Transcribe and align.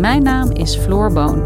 Mijn 0.00 0.22
naam 0.22 0.50
is 0.50 0.76
Floor 0.76 1.12
Boon. 1.12 1.42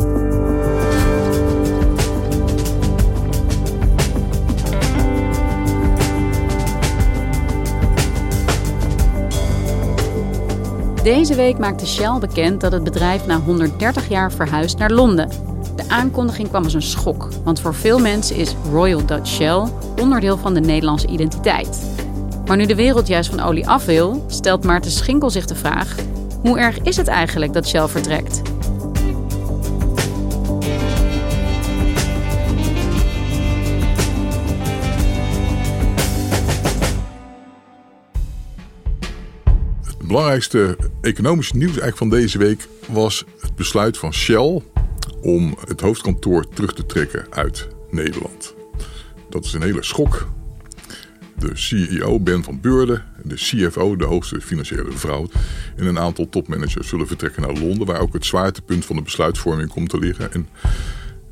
Deze 11.03 11.35
week 11.35 11.59
maakte 11.59 11.87
Shell 11.87 12.19
bekend 12.21 12.61
dat 12.61 12.73
het 12.73 12.85
bedrijf 12.85 13.27
na 13.27 13.41
130 13.41 14.09
jaar 14.09 14.33
verhuist 14.33 14.79
naar 14.79 14.91
Londen. 14.91 15.29
De 15.77 15.89
aankondiging 15.89 16.49
kwam 16.49 16.65
als 16.65 16.75
een 16.75 16.83
schok, 16.83 17.29
want 17.45 17.61
voor 17.61 17.75
veel 17.75 17.99
mensen 17.99 18.37
is 18.37 18.55
Royal 18.71 19.07
Dutch 19.07 19.29
Shell 19.29 19.63
onderdeel 20.01 20.37
van 20.37 20.55
de 20.55 20.61
Nederlandse 20.61 21.07
identiteit. 21.09 21.83
Maar 22.47 22.57
nu 22.57 22.67
de 22.67 22.75
wereld 22.75 23.07
juist 23.07 23.31
van 23.31 23.41
olie 23.41 23.69
af 23.69 23.85
wil, 23.85 24.25
stelt 24.27 24.65
Maarten 24.65 24.91
Schinkel 24.91 25.31
zich 25.31 25.45
de 25.45 25.55
vraag: 25.55 25.95
hoe 26.45 26.59
erg 26.59 26.79
is 26.81 26.97
het 26.97 27.09
eigenlijk 27.09 27.53
dat 27.53 27.69
Shell 27.69 27.89
vertrekt? 27.89 28.43
Het 39.85 40.07
belangrijkste 40.07 40.77
economische 41.01 41.57
nieuws 41.57 41.79
eigenlijk 41.79 41.97
van 41.97 42.09
deze 42.09 42.39
week 42.39 42.69
was 42.89 43.25
het 43.41 43.55
besluit 43.55 43.99
van 43.99 44.13
Shell 44.13 44.63
om 45.23 45.57
het 45.67 45.81
hoofdkantoor 45.81 46.49
terug 46.49 46.75
te 46.75 46.87
trekken 46.87 47.27
uit 47.31 47.69
Nederland. 47.91 48.55
Dat 49.31 49.45
is 49.45 49.53
een 49.53 49.63
hele 49.63 49.83
schok. 49.83 50.29
De 51.39 51.51
CEO 51.55 52.21
Ben 52.21 52.43
van 52.43 52.61
Beurden, 52.61 53.05
de 53.23 53.35
CFO, 53.35 53.97
de 53.97 54.05
hoogste 54.05 54.41
financiële 54.41 54.93
vrouw, 54.93 55.27
en 55.77 55.87
een 55.87 55.99
aantal 55.99 56.29
topmanagers 56.29 56.89
zullen 56.89 57.07
vertrekken 57.07 57.43
naar 57.43 57.53
Londen, 57.53 57.87
waar 57.87 58.01
ook 58.01 58.13
het 58.13 58.27
zwaartepunt 58.27 58.85
van 58.85 58.97
de 58.97 59.03
besluitvorming 59.03 59.69
komt 59.69 59.89
te 59.89 59.99
liggen. 59.99 60.33
En 60.33 60.49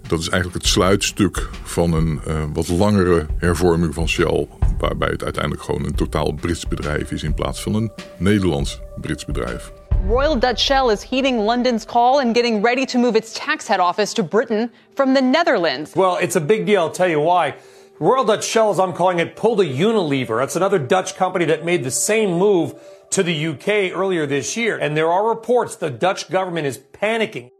dat 0.06 0.20
is 0.20 0.28
eigenlijk 0.28 0.62
het 0.62 0.72
sluitstuk 0.72 1.48
van 1.62 1.92
een 1.92 2.20
uh, 2.28 2.44
wat 2.52 2.68
langere 2.68 3.26
hervorming 3.36 3.94
van 3.94 4.08
Shell, 4.08 4.46
waarbij 4.78 5.08
het 5.08 5.24
uiteindelijk 5.24 5.62
gewoon 5.62 5.84
een 5.84 5.94
totaal 5.94 6.32
Brits 6.32 6.68
bedrijf 6.68 7.10
is 7.10 7.22
in 7.22 7.34
plaats 7.34 7.62
van 7.62 7.74
een 7.74 7.92
Nederlands 8.18 8.80
Brits 9.00 9.24
bedrijf. 9.24 9.72
Royal 10.08 10.38
Dutch 10.38 10.60
Shell 10.60 10.90
is 10.92 11.04
heeding 11.04 11.40
London's 11.40 11.84
call 11.84 12.18
and 12.18 12.36
getting 12.36 12.64
ready 12.64 12.84
to 12.84 12.98
move 12.98 13.16
its 13.16 13.32
tax 13.32 13.68
head 13.68 13.80
office 13.80 14.12
to 14.14 14.24
Britain 14.24 14.70
from 14.94 15.14
the 15.14 15.20
Netherlands. 15.20 15.92
Well, 15.94 16.16
it's 16.20 16.36
a 16.36 16.40
big 16.40 16.66
deal. 16.66 16.80
I'll 16.80 16.90
tell 16.90 17.08
you 17.08 17.20
why. 17.20 17.54
Royal 17.98 18.24
Dutch 18.24 18.44
Shell, 18.44 18.70
as 18.70 18.78
I'm 18.78 18.92
calling 18.92 19.20
it, 19.20 19.36
pulled 19.36 19.60
a 19.60 19.64
Unilever. 19.64 20.38
That's 20.38 20.56
another 20.56 20.86
Dutch 20.86 21.16
company 21.16 21.44
that 21.46 21.64
made 21.64 21.84
the 21.84 21.90
same 21.90 22.38
move 22.38 22.74
to 23.10 23.22
the 23.22 23.46
UK 23.46 23.92
earlier 23.94 24.26
this 24.26 24.54
year. 24.56 24.78
And 24.78 24.96
there 24.96 25.10
are 25.10 25.28
reports 25.28 25.76
the 25.76 25.90
Dutch 25.90 26.30
government 26.30 26.66
is 26.66 26.78
panicking. 27.00 27.50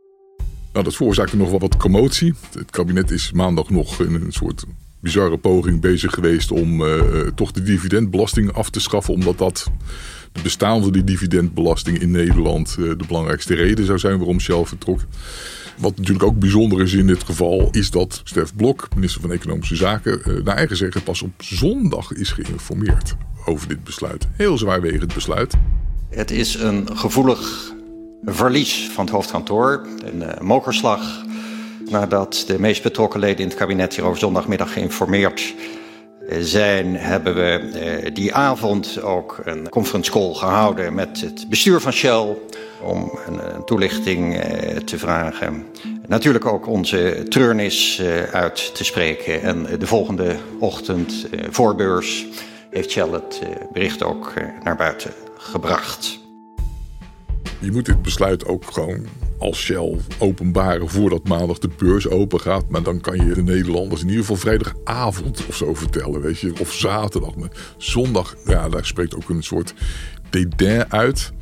Nou, 0.73 0.85
dat 0.85 0.97
veroorzaakte 0.97 1.37
nog 1.37 1.51
wel 1.51 1.59
wat 1.59 1.77
commotie. 1.77 2.35
Het 2.59 2.71
kabinet 2.71 3.11
is 3.11 3.33
maandag 3.33 3.71
nog 3.71 4.01
in 4.01 4.15
een 4.15 4.33
soort 4.33 4.65
bizarre 5.01 5.39
poging 5.39 5.81
bezig 5.81 6.13
geweest 6.13 6.51
om 6.51 6.83
uh, 6.83 7.27
toch 7.35 7.51
de 7.51 7.63
dividendbelasting 7.63 8.53
af 8.53 8.71
te 8.71 8.81
schaffen, 8.81 9.15
omdat 9.15 9.39
dat 9.39 9.71
de 10.33 10.43
bestaande 10.43 11.05
dividendbelasting 11.05 11.99
in 11.99 12.11
Nederland 12.11 12.77
uh, 12.79 12.89
de 12.89 13.05
belangrijkste 13.07 13.55
reden 13.55 13.87
zou 13.87 13.99
zijn 13.99 14.19
waarom 14.19 14.41
Shell 14.41 14.65
vertrok. 14.65 15.01
Wat 15.79 15.97
natuurlijk 15.97 16.25
ook 16.25 16.39
bijzonder 16.39 16.81
is 16.81 16.93
in 16.93 17.07
dit 17.07 17.23
geval, 17.23 17.69
is 17.71 17.91
dat 17.91 18.21
Stef 18.25 18.55
Blok, 18.57 18.89
minister 18.95 19.21
van 19.21 19.33
Economische 19.33 19.77
Zaken, 19.77 20.21
uh, 20.27 20.45
naar 20.45 20.57
eigen 20.57 20.77
zeggen 20.77 21.03
pas 21.03 21.23
op 21.23 21.43
zondag 21.43 22.13
is 22.13 22.31
geïnformeerd 22.33 23.15
over 23.45 23.69
dit 23.69 23.85
besluit. 23.85 24.29
Heel 24.33 24.59
zwaarwegend 24.59 25.15
besluit. 25.15 25.55
Het 26.11 26.31
is 26.31 26.55
een 26.55 26.97
gevoelig 26.97 27.73
verlies 28.25 28.91
van 28.93 29.05
het 29.05 29.15
hoofdkantoor, 29.15 29.87
een 30.05 30.23
uh, 30.23 30.41
mokerslag. 30.41 31.25
Nadat 31.91 32.45
de 32.47 32.61
meest 32.61 32.83
betrokken 32.83 33.21
leden 33.21 33.39
in 33.39 33.49
het 33.49 33.59
kabinet 33.59 33.95
hierover 33.95 34.19
zondagmiddag 34.19 34.73
geïnformeerd 34.73 35.55
zijn, 36.29 36.97
hebben 36.97 37.35
we 37.35 37.61
uh, 38.05 38.15
die 38.15 38.35
avond 38.35 39.03
ook 39.03 39.41
een 39.45 39.69
conference 39.69 40.11
call 40.11 40.35
gehouden 40.35 40.95
met 40.95 41.21
het 41.21 41.49
bestuur 41.49 41.81
van 41.81 41.93
Shell 41.93 42.37
om 42.83 43.19
een, 43.27 43.65
toelichting 43.65 44.35
uh, 44.35 44.77
te 44.77 44.99
vragen. 44.99 45.67
Natuurlijk 46.07 46.47
ook 46.47 46.67
onze 46.67 47.27
treurnis 47.29 48.01
uh, 48.01 48.23
uit 48.23 48.75
te 48.75 48.85
spreken. 48.85 49.43
En 49.43 49.67
de 49.79 49.87
volgende 49.87 50.37
ochtend 50.59 51.27
voor 51.51 51.75
beurs 51.75 52.27
heeft 52.71 52.91
Shell 52.91 53.09
het 53.11 53.41
bericht 53.73 54.03
ook 54.03 54.33
naar 54.63 54.77
buiten 54.77 55.11
gebracht. 55.37 56.19
Je 57.59 57.73
moet 57.73 57.87
dit 57.87 58.03
besluit 58.03 58.47
ook 58.47 58.65
gewoon 58.65 59.07
als 59.43 59.59
Shell 59.59 59.97
openbaren 60.19 60.89
voordat 60.89 61.29
maandag 61.29 61.59
de 61.59 61.71
beurs 61.79 62.09
open 62.09 62.41
gaat. 62.41 62.69
Maar 62.69 62.83
dan 62.83 63.01
kan 63.01 63.27
je 63.27 63.35
de 63.35 63.43
Nederlanders 63.43 64.01
in 64.01 64.09
ieder 64.09 64.21
geval 64.21 64.37
vrijdagavond 64.37 65.47
of 65.47 65.57
zo 65.57 65.75
vertellen. 65.75 66.21
Weet 66.21 66.39
je, 66.39 66.53
of 66.61 66.73
zaterdag. 66.73 67.35
Maar 67.37 67.51
zondag, 67.77 68.37
ja, 68.47 68.69
daar 68.69 68.87
spreekt 68.87 69.15
ook 69.15 69.29
een 69.29 69.43
soort 69.43 69.75
dédain 70.31 70.93
uit. 70.93 71.33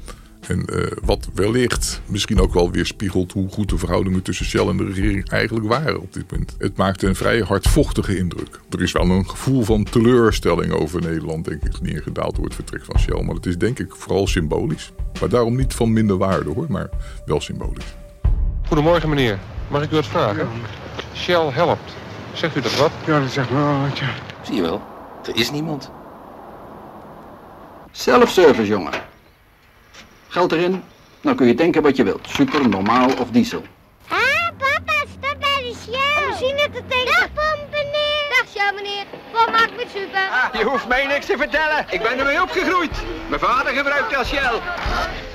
En 0.49 0.65
uh, 0.73 0.87
wat 1.05 1.29
wellicht 1.35 2.01
misschien 2.07 2.41
ook 2.41 2.53
wel 2.53 2.71
weer 2.71 2.87
spiegelt 2.87 3.33
hoe 3.33 3.49
goed 3.49 3.69
de 3.69 3.79
verhoudingen 3.79 4.23
tussen 4.23 4.47
Shell 4.47 4.67
en 4.67 4.77
de 4.77 4.85
regering 4.85 5.29
eigenlijk 5.29 5.67
waren 5.67 6.01
op 6.01 6.13
dit 6.13 6.27
punt. 6.27 6.55
Het 6.59 6.77
maakte 6.77 7.07
een 7.07 7.17
vrij 7.17 7.41
hardvochtige 7.41 8.17
indruk. 8.17 8.61
Er 8.71 8.83
is 8.83 8.93
wel 8.93 9.11
een 9.11 9.29
gevoel 9.29 9.63
van 9.63 9.85
teleurstelling 9.85 10.73
over 10.73 11.01
Nederland, 11.01 11.45
denk 11.45 11.65
ik, 11.65 11.81
neergedaald 11.81 12.35
door 12.35 12.45
het 12.45 12.55
vertrek 12.55 12.85
van 12.85 12.99
Shell. 12.99 13.23
Maar 13.23 13.35
het 13.35 13.47
is 13.47 13.59
denk 13.59 13.79
ik 13.79 13.95
vooral 13.97 14.27
symbolisch. 14.27 14.93
Maar 15.21 15.29
daarom 15.29 15.57
niet 15.57 15.75
van 15.75 15.93
minder 15.93 16.17
waarde 16.17 16.51
hoor, 16.51 16.67
maar 16.69 16.89
wel 17.25 17.41
symbolisch. 17.41 17.95
Goedemorgen 18.67 19.09
meneer, 19.09 19.39
mag 19.69 19.83
ik 19.83 19.93
u 19.93 19.95
wat 19.95 20.07
vragen? 20.07 20.45
Ja. 20.45 21.17
Shell 21.17 21.51
helpt. 21.51 21.95
Zegt 22.33 22.57
u 22.57 22.61
dat 22.61 22.77
wat? 22.77 22.93
Ja, 23.07 23.21
dat 23.21 23.31
zegt 23.31 23.51
me 23.51 23.57
wel 23.57 23.81
wat, 23.81 23.99
ja. 23.99 24.09
Zie 24.43 24.55
je 24.55 24.63
wel, 24.63 24.83
er 25.27 25.37
is 25.37 25.51
niemand. 25.51 25.91
Self-service, 27.91 28.67
jongen. 28.67 28.93
Geld 30.31 30.53
erin, 30.53 30.83
dan 31.21 31.37
kun 31.37 31.47
je 31.47 31.55
denken 31.55 31.83
wat 31.83 31.97
je 31.97 32.05
wilt. 32.05 32.29
Super, 32.29 32.69
normaal 32.69 33.11
of 33.19 33.31
diesel. 33.31 33.63
Ah, 34.09 34.19
papa, 34.59 34.93
stop 35.19 35.37
bij 35.41 35.63
de 35.63 35.75
Shell. 35.83 36.23
Om 36.23 36.29
machine 36.31 36.69
te 36.73 36.83
tanken. 36.89 37.05
Dag, 37.05 37.29
pomp, 37.35 37.71
meneer. 37.71 38.25
Dag, 38.29 38.49
Shell, 38.51 38.73
meneer. 38.75 39.05
Wat 39.33 39.51
maakt 39.51 39.77
met 39.77 39.87
super? 39.95 40.29
Ah, 40.31 40.61
je 40.61 40.65
hoeft 40.65 40.89
mij 40.89 41.07
niks 41.07 41.27
te 41.27 41.37
vertellen. 41.37 41.87
Ik 41.91 42.03
ben 42.03 42.19
ermee 42.19 42.43
opgegroeid. 42.43 42.91
Mijn 43.29 43.41
vader 43.41 43.73
gebruikte 43.73 44.17
al 44.17 44.25
Shell. 44.25 44.61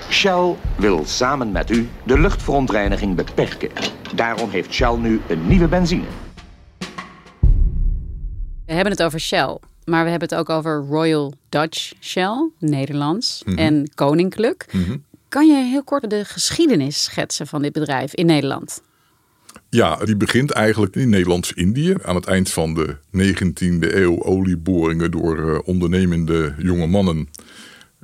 Shell 0.09 0.55
wil 0.77 1.05
samen 1.05 1.51
met 1.51 1.69
u 1.69 1.89
de 2.03 2.19
luchtverontreiniging 2.19 3.15
beperken. 3.15 3.71
Daarom 4.15 4.49
heeft 4.49 4.73
Shell 4.73 4.95
nu 4.95 5.21
een 5.27 5.47
nieuwe 5.47 5.67
benzine. 5.67 6.05
We 8.65 8.73
hebben 8.73 8.91
het 8.91 9.03
over 9.03 9.19
Shell. 9.19 9.57
Maar 9.85 10.03
we 10.03 10.09
hebben 10.09 10.29
het 10.29 10.37
ook 10.37 10.49
over 10.49 10.85
Royal 10.89 11.33
Dutch 11.49 11.93
Shell, 12.01 12.49
Nederlands, 12.59 13.43
mm 13.45 13.53
-hmm. 13.53 13.63
en 13.63 13.89
Koninklijk. 13.95 14.65
Mm 14.71 14.83
-hmm. 14.83 15.03
Kan 15.29 15.47
je 15.47 15.53
heel 15.53 15.83
kort 15.83 16.09
de 16.09 16.25
geschiedenis 16.25 17.03
schetsen 17.03 17.47
van 17.47 17.61
dit 17.61 17.73
bedrijf 17.73 18.13
in 18.13 18.25
Nederland? 18.25 18.81
Ja, 19.69 19.95
die 19.95 20.15
begint 20.15 20.51
eigenlijk 20.51 20.95
in 20.95 21.09
Nederlands-Indië. 21.09 21.95
Aan 22.03 22.15
het 22.15 22.25
eind 22.25 22.51
van 22.51 22.73
de 22.73 22.95
19e 23.17 23.93
eeuw 23.95 24.23
olieboringen 24.23 25.11
door 25.11 25.37
uh, 25.37 25.59
ondernemende 25.63 26.55
jonge 26.57 26.87
mannen. 26.87 27.29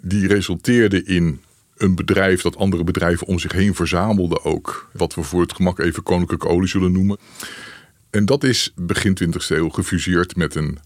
Die 0.01 0.27
resulteerden 0.27 1.05
in 1.05 1.41
een 1.77 1.95
bedrijf 1.95 2.41
dat 2.41 2.57
andere 2.57 2.83
bedrijven 2.83 3.27
om 3.27 3.39
zich 3.39 3.51
heen 3.51 3.75
verzamelde 3.75 4.43
ook. 4.43 4.89
Wat 4.93 5.15
we 5.15 5.23
voor 5.23 5.41
het 5.41 5.53
gemak 5.53 5.79
even 5.79 6.03
koninklijke 6.03 6.47
olie 6.47 6.69
zullen 6.69 6.91
noemen. 6.91 7.17
En 8.09 8.25
dat 8.25 8.43
is 8.43 8.73
begin 8.75 9.17
20e 9.23 9.47
eeuw 9.47 9.69
gefuseerd 9.69 10.35
met 10.35 10.55
een 10.55 10.77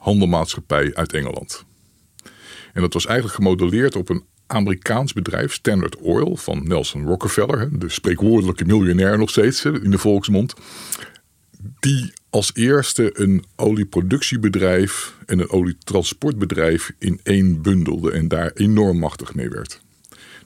handelmaatschappij 0.00 0.94
uit 0.94 1.12
Engeland. 1.12 1.64
En 2.72 2.80
dat 2.80 2.92
was 2.92 3.06
eigenlijk 3.06 3.36
gemodelleerd 3.36 3.96
op 3.96 4.08
een 4.08 4.24
Amerikaans 4.46 5.12
bedrijf, 5.12 5.52
Standard 5.52 5.96
Oil, 5.96 6.36
van 6.36 6.68
Nelson 6.68 7.06
Rockefeller, 7.06 7.78
de 7.78 7.88
spreekwoordelijke 7.88 8.64
miljonair 8.64 9.18
nog 9.18 9.30
steeds 9.30 9.64
in 9.64 9.90
de 9.90 9.98
volksmond. 9.98 10.54
Die 11.80 12.12
als 12.30 12.50
eerste 12.54 13.20
een 13.20 13.44
olieproductiebedrijf 13.56 15.16
en 15.26 15.38
een 15.38 15.50
olietransportbedrijf 15.50 16.92
in 16.98 17.20
één 17.22 17.62
bundelde 17.62 18.12
en 18.12 18.28
daar 18.28 18.50
enorm 18.54 18.98
machtig 18.98 19.34
mee 19.34 19.48
werd. 19.48 19.80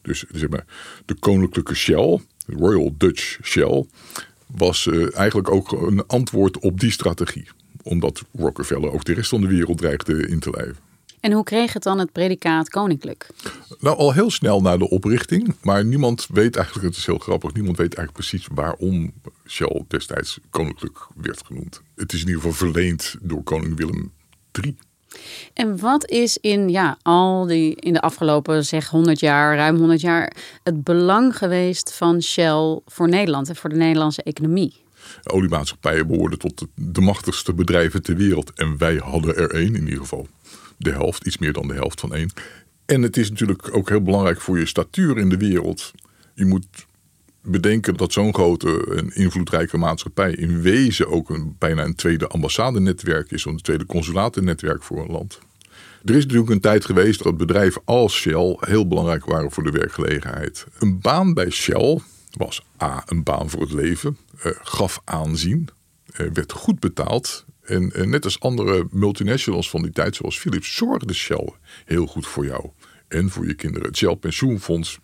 Dus 0.03 0.25
zeg 0.33 0.49
maar, 0.49 0.65
de 1.05 1.15
koninklijke 1.15 1.75
Shell, 1.75 2.21
Royal 2.47 2.95
Dutch 2.99 3.39
Shell, 3.43 3.87
was 4.47 4.87
uh, 4.87 5.17
eigenlijk 5.17 5.51
ook 5.51 5.73
een 5.73 6.07
antwoord 6.07 6.59
op 6.59 6.81
die 6.81 6.91
strategie. 6.91 7.49
Omdat 7.85 8.23
Rockefeller 8.33 8.93
ook 8.93 9.05
de 9.05 9.15
rest 9.15 9.29
van 9.29 9.41
de 9.41 9.47
wereld 9.47 9.79
dreigde 9.79 10.29
in 10.29 10.41
te 10.41 10.51
lijven. 10.51 10.77
En 11.25 11.33
hoe 11.33 11.45
kreeg 11.45 11.73
het 11.73 11.83
dan 11.83 11.99
het 11.99 12.13
predicaat 12.13 12.69
koninklijk? 12.69 13.27
Nou, 13.81 13.97
al 13.97 14.13
heel 14.13 14.31
snel 14.31 14.61
na 14.61 14.77
de 14.77 14.89
oprichting. 14.89 15.55
Maar 15.63 15.85
niemand 15.85 16.27
weet 16.33 16.57
eigenlijk, 16.57 16.87
het 16.87 16.97
is 16.97 17.07
heel 17.07 17.19
grappig, 17.19 17.53
niemand 17.53 17.77
weet 17.77 17.95
eigenlijk 17.95 18.29
precies 18.29 18.49
waarom 18.55 19.13
Shell 19.47 19.83
destijds 19.89 20.39
koninklijk 20.51 21.07
werd 21.17 21.43
genoemd. 21.47 21.83
Het 21.97 22.13
is 22.13 22.21
in 22.21 22.27
ieder 22.27 22.43
geval 22.43 22.57
verleend 22.57 23.15
door 23.21 23.43
koning 23.43 23.77
Willem 23.77 24.13
III. 24.53 24.77
En 25.55 25.79
wat 25.79 26.11
is 26.11 26.39
in, 26.39 26.69
ja, 26.69 26.99
al 27.03 27.47
die, 27.47 27.75
in 27.75 27.93
de 27.93 28.01
afgelopen 28.01 28.65
zeg 28.65 28.89
100 28.89 29.21
jaar, 29.21 29.57
ruim 29.57 29.77
100 29.77 30.01
jaar, 30.01 30.33
het 30.63 30.85
belang 30.85 31.37
geweest 31.37 31.95
van 31.95 32.23
Shell 32.23 32.81
voor 32.87 33.09
Nederland 33.09 33.49
en 33.49 33.57
voor 33.57 33.71
de 33.71 33.77
Nederlandse 33.77 34.23
economie? 34.23 34.84
Oliemaatschappijen 35.25 36.07
behoorden 36.07 36.39
tot 36.39 36.67
de, 36.75 37.01
machtigste 37.01 37.55
bedrijven 37.55 38.03
ter 38.03 38.17
wereld. 38.17 38.53
En 38.55 38.79
wij 38.79 38.97
hadden 38.97 39.37
er 39.37 39.51
één 39.51 39.75
in 39.75 39.85
ieder 39.85 40.01
geval. 40.01 40.29
De 40.77 40.91
helft, 40.91 41.27
iets 41.27 41.39
meer 41.39 41.53
dan 41.53 41.69
de 41.69 41.75
helft 41.75 42.01
van 42.01 42.15
één. 42.15 42.33
En 42.87 43.03
het 43.03 43.17
is 43.17 43.31
natuurlijk 43.31 43.77
ook 43.77 43.89
heel 43.89 44.03
belangrijk 44.03 44.41
voor 44.41 44.59
je 44.59 44.67
statuur 44.67 45.19
in 45.19 45.29
de 45.29 45.37
wereld. 45.37 45.93
Je 46.35 46.45
moet 46.45 46.67
bedenken 47.43 47.97
dat 47.97 48.13
zo'n 48.13 48.35
grote 48.35 48.95
en 48.97 49.15
invloedrijke 49.15 49.77
maatschappij 49.77 50.33
in 50.33 50.61
wezen 50.63 51.09
ook 51.09 51.31
een, 51.31 51.57
bijna 51.59 51.85
een 51.85 51.95
tweede 51.95 52.27
ambassadenetwerk 52.27 53.31
is, 53.31 53.45
een 53.45 53.57
tweede 53.57 53.87
consulatennetwerk 53.87 54.83
voor 54.83 55.03
een 55.03 55.11
land. 55.11 55.39
Er 56.05 56.15
is 56.15 56.23
natuurlijk 56.23 56.51
een 56.51 56.61
tijd 56.61 56.85
geweest 56.85 57.23
dat 57.23 57.37
bedrijven 57.37 57.83
als 57.85 58.15
Shell 58.15 58.57
heel 58.61 58.89
belangrijk 58.89 59.25
waren 59.25 59.51
voor 59.51 59.63
de 59.63 59.71
werkgelegenheid. 59.71 60.67
Een 60.79 61.01
baan 61.01 61.35
bij 61.35 61.51
Shell 61.51 62.01
was 62.37 62.65
A, 62.83 63.03
een 63.07 63.23
baan 63.23 63.51
voor 63.51 63.61
het 63.61 63.73
leven, 63.73 64.17
eh, 64.39 64.53
gaf 64.63 65.01
aanzien, 65.05 65.69
eh, 66.07 66.27
werd 66.33 66.53
goed 66.53 66.81
betaald. 66.81 67.45
En 67.63 67.93
eh, 67.93 68.07
net 68.07 68.25
als 68.25 68.41
andere 68.41 68.87
multinationals 68.91 69.71
van 69.71 69.83
die 69.83 69.93
tijd, 69.93 70.17
zoals 70.17 70.39
Philips, 70.39 70.77
zorgde 70.77 71.15
Shell 71.15 71.53
heel 71.85 72.07
goed 72.07 72.27
voor 72.27 72.47
jou 72.47 72.71
en 73.09 73.31
voor 73.31 73.47
je 73.47 73.55
kinderen. 73.55 73.89
Het 73.89 73.97
Shell 73.97 74.17
Pensioenfonds 74.17 74.99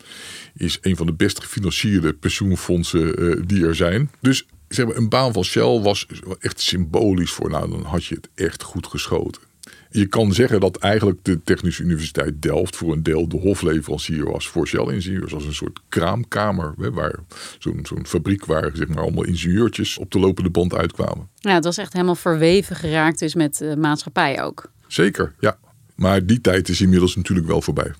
is 0.54 0.78
een 0.80 0.96
van 0.96 1.06
de 1.06 1.12
best 1.12 1.40
gefinancierde 1.42 2.14
pensioenfondsen 2.14 3.46
die 3.46 3.66
er 3.66 3.74
zijn. 3.74 4.10
Dus 4.20 4.46
zeg 4.68 4.86
maar, 4.86 4.96
een 4.96 5.08
baan 5.08 5.32
van 5.32 5.44
Shell 5.44 5.80
was 5.80 6.06
echt 6.38 6.60
symbolisch 6.60 7.32
voor, 7.32 7.50
nou 7.50 7.70
dan 7.70 7.84
had 7.84 8.04
je 8.04 8.14
het 8.14 8.28
echt 8.34 8.62
goed 8.62 8.86
geschoten. 8.86 9.49
Je 9.92 10.06
kan 10.06 10.32
zeggen 10.32 10.60
dat 10.60 10.76
eigenlijk 10.76 11.18
de 11.22 11.42
Technische 11.42 11.82
Universiteit 11.82 12.42
Delft 12.42 12.76
voor 12.76 12.92
een 12.92 13.02
deel 13.02 13.28
de 13.28 13.36
hofleverancier 13.36 14.24
was 14.24 14.48
voor 14.48 14.66
Shell-ingenieurs. 14.66 15.34
Als 15.34 15.44
een 15.44 15.54
soort 15.54 15.80
kraamkamer, 15.88 16.74
hè, 16.78 16.90
waar 16.90 17.18
zo'n 17.58 17.80
zo'n 17.82 18.06
fabriek 18.06 18.44
waar 18.44 18.70
zeg 18.74 18.88
maar, 18.88 19.02
allemaal 19.02 19.24
ingenieurtjes 19.24 19.98
op 19.98 20.10
de 20.10 20.18
lopende 20.18 20.50
band 20.50 20.74
uitkwamen. 20.74 21.28
Ja, 21.34 21.54
het 21.54 21.64
was 21.64 21.78
echt 21.78 21.92
helemaal 21.92 22.14
verweven 22.14 22.76
geraakt 22.76 23.18
dus 23.18 23.34
met 23.34 23.56
de 23.56 23.76
maatschappij 23.76 24.42
ook. 24.42 24.70
Zeker, 24.86 25.34
ja. 25.40 25.58
Maar 25.96 26.26
die 26.26 26.40
tijd 26.40 26.68
is 26.68 26.80
inmiddels 26.80 27.16
natuurlijk 27.16 27.46
wel 27.46 27.62
voorbij. 27.62 27.92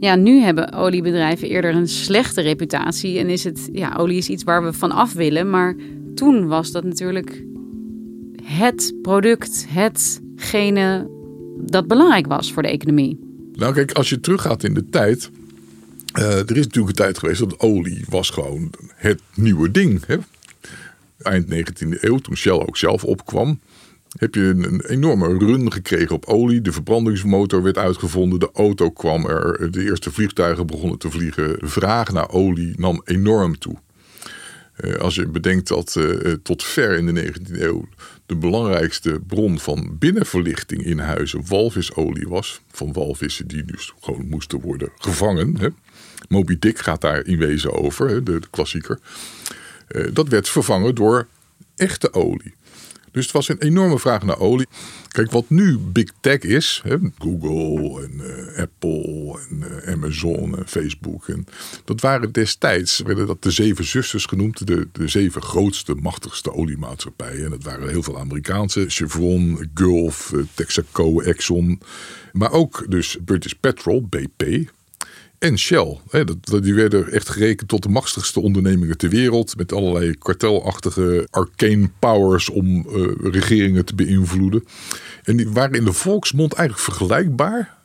Ja, 0.00 0.14
nu 0.14 0.40
hebben 0.40 0.72
oliebedrijven 0.72 1.48
eerder 1.48 1.74
een 1.74 1.88
slechte 1.88 2.40
reputatie 2.40 3.18
en 3.18 3.28
is 3.28 3.44
het, 3.44 3.68
ja, 3.72 3.94
olie 3.96 4.18
is 4.18 4.28
iets 4.28 4.44
waar 4.44 4.64
we 4.64 4.72
van 4.72 4.90
af 4.90 5.12
willen, 5.12 5.50
maar 5.50 5.76
toen 6.14 6.46
was 6.46 6.70
dat 6.70 6.84
natuurlijk 6.84 7.44
het 8.42 8.94
product, 9.02 9.66
hetgene 9.68 11.10
dat 11.56 11.86
belangrijk 11.86 12.26
was 12.26 12.52
voor 12.52 12.62
de 12.62 12.70
economie. 12.70 13.18
Nou 13.52 13.74
kijk, 13.74 13.92
als 13.92 14.08
je 14.08 14.20
teruggaat 14.20 14.64
in 14.64 14.74
de 14.74 14.88
tijd, 14.88 15.30
uh, 16.18 16.24
er 16.24 16.56
is 16.56 16.64
natuurlijk 16.64 16.98
een 16.98 17.04
tijd 17.04 17.18
geweest 17.18 17.40
dat 17.40 17.58
olie 17.58 18.04
was 18.08 18.30
gewoon 18.30 18.72
het 18.94 19.20
nieuwe 19.34 19.70
ding. 19.70 20.06
Hè? 20.06 20.16
Eind 21.22 21.54
19e 21.54 22.00
eeuw, 22.00 22.18
toen 22.18 22.36
Shell 22.36 22.52
ook 22.52 22.76
zelf 22.76 23.04
opkwam, 23.04 23.60
heb 24.18 24.34
je 24.34 24.40
een, 24.40 24.80
enorme 24.80 25.38
run 25.38 25.72
gekregen 25.72 26.14
op 26.14 26.24
olie. 26.24 26.60
De 26.60 26.72
verbrandingsmotor 26.72 27.62
werd 27.62 27.78
uitgevonden, 27.78 28.40
de 28.40 28.50
auto 28.52 28.90
kwam 28.90 29.26
er, 29.26 29.70
de 29.70 29.82
eerste 29.82 30.12
vliegtuigen 30.12 30.66
begonnen 30.66 30.98
te 30.98 31.10
vliegen. 31.10 31.56
Vraag 31.60 32.12
naar 32.12 32.30
olie 32.30 32.72
nam 32.76 33.02
enorm 33.04 33.58
toe. 33.58 33.76
Eh, 34.80 34.94
als 34.94 35.14
je 35.14 35.26
bedenkt 35.26 35.68
dat 35.68 35.94
uh, 35.98 36.32
tot 36.42 36.64
ver 36.64 36.96
in 36.96 37.14
de 37.14 37.32
19e 37.32 37.60
eeuw 37.60 37.88
de 38.26 38.36
belangrijkste 38.36 39.20
bron 39.26 39.58
van 39.58 39.96
binnenverlichting 39.98 40.84
in 40.84 40.98
huizen 40.98 41.42
walvisolie 41.46 42.28
was. 42.28 42.60
Van 42.70 42.92
walvissen 42.92 43.48
die 43.48 43.64
dus 43.64 43.92
gewoon 44.00 44.28
moesten 44.28 44.60
worden 44.60 44.92
gevangen. 44.98 45.56
Hè. 45.58 45.68
Moby 46.28 46.56
Dick 46.58 46.78
gaat 46.78 47.00
daar 47.00 47.26
in 47.26 47.38
wezen 47.38 47.72
over, 47.72 48.08
hè, 48.08 48.22
de, 48.22 48.40
de, 48.40 48.46
klassieker. 48.50 48.98
Dat 50.12 50.28
werd 50.28 50.48
vervangen 50.48 50.94
door 50.94 51.26
echte 51.76 52.12
olie. 52.12 52.54
Dus 53.12 53.24
het 53.24 53.32
was 53.32 53.48
een 53.48 53.58
enorme 53.58 53.98
vraag 53.98 54.22
naar 54.22 54.38
olie. 54.38 54.66
Kijk, 55.08 55.30
wat 55.30 55.50
nu 55.50 55.78
big 55.78 56.10
tech 56.20 56.38
is, 56.38 56.80
hè, 56.84 56.96
Google 57.18 58.02
en 58.02 58.12
uh, 58.14 58.58
Apple 58.58 59.38
en 59.48 59.64
uh, 59.84 59.92
Amazon 59.92 60.58
en 60.58 60.68
Facebook. 60.68 61.28
En, 61.28 61.46
dat 61.84 62.00
waren 62.00 62.32
destijds, 62.32 62.98
werden 62.98 63.26
dat 63.26 63.42
de 63.42 63.50
zeven 63.50 63.84
zusters 63.84 64.24
genoemd, 64.24 64.66
de, 64.66 64.88
de 64.92 65.08
zeven 65.08 65.42
grootste, 65.42 65.94
machtigste 65.94 66.52
oliemaatschappijen. 66.52 67.44
En 67.44 67.50
dat 67.50 67.62
waren 67.62 67.88
heel 67.88 68.02
veel 68.02 68.18
Amerikaanse, 68.18 68.84
Chevron, 68.88 69.70
Gulf, 69.74 70.32
uh, 70.34 70.42
Texaco, 70.54 71.20
Exxon. 71.20 71.80
Maar 72.32 72.52
ook 72.52 72.84
dus 72.88 73.16
British 73.24 73.52
Petrol, 73.60 74.06
BP, 74.08 74.70
en 75.40 75.58
Shell. 75.58 75.98
Hè, 76.10 76.24
dat, 76.24 76.62
die 76.62 76.74
werden 76.74 77.12
echt 77.12 77.28
gerekend 77.28 77.68
tot 77.68 77.82
de 77.82 77.88
machtigste 77.88 78.40
ondernemingen 78.40 78.96
ter 78.96 79.08
wereld. 79.08 79.56
Met 79.56 79.72
allerlei 79.72 80.14
kartelachtige 80.18 81.26
arcane 81.30 81.90
powers 81.98 82.48
om 82.48 82.86
uh, 82.88 83.06
regeringen 83.22 83.84
te 83.84 83.94
beïnvloeden. 83.94 84.64
En 85.22 85.36
die 85.36 85.48
waren 85.48 85.74
in 85.74 85.84
de 85.84 85.92
volksmond 85.92 86.52
eigenlijk 86.52 86.88
vergelijkbaar. 86.88 87.76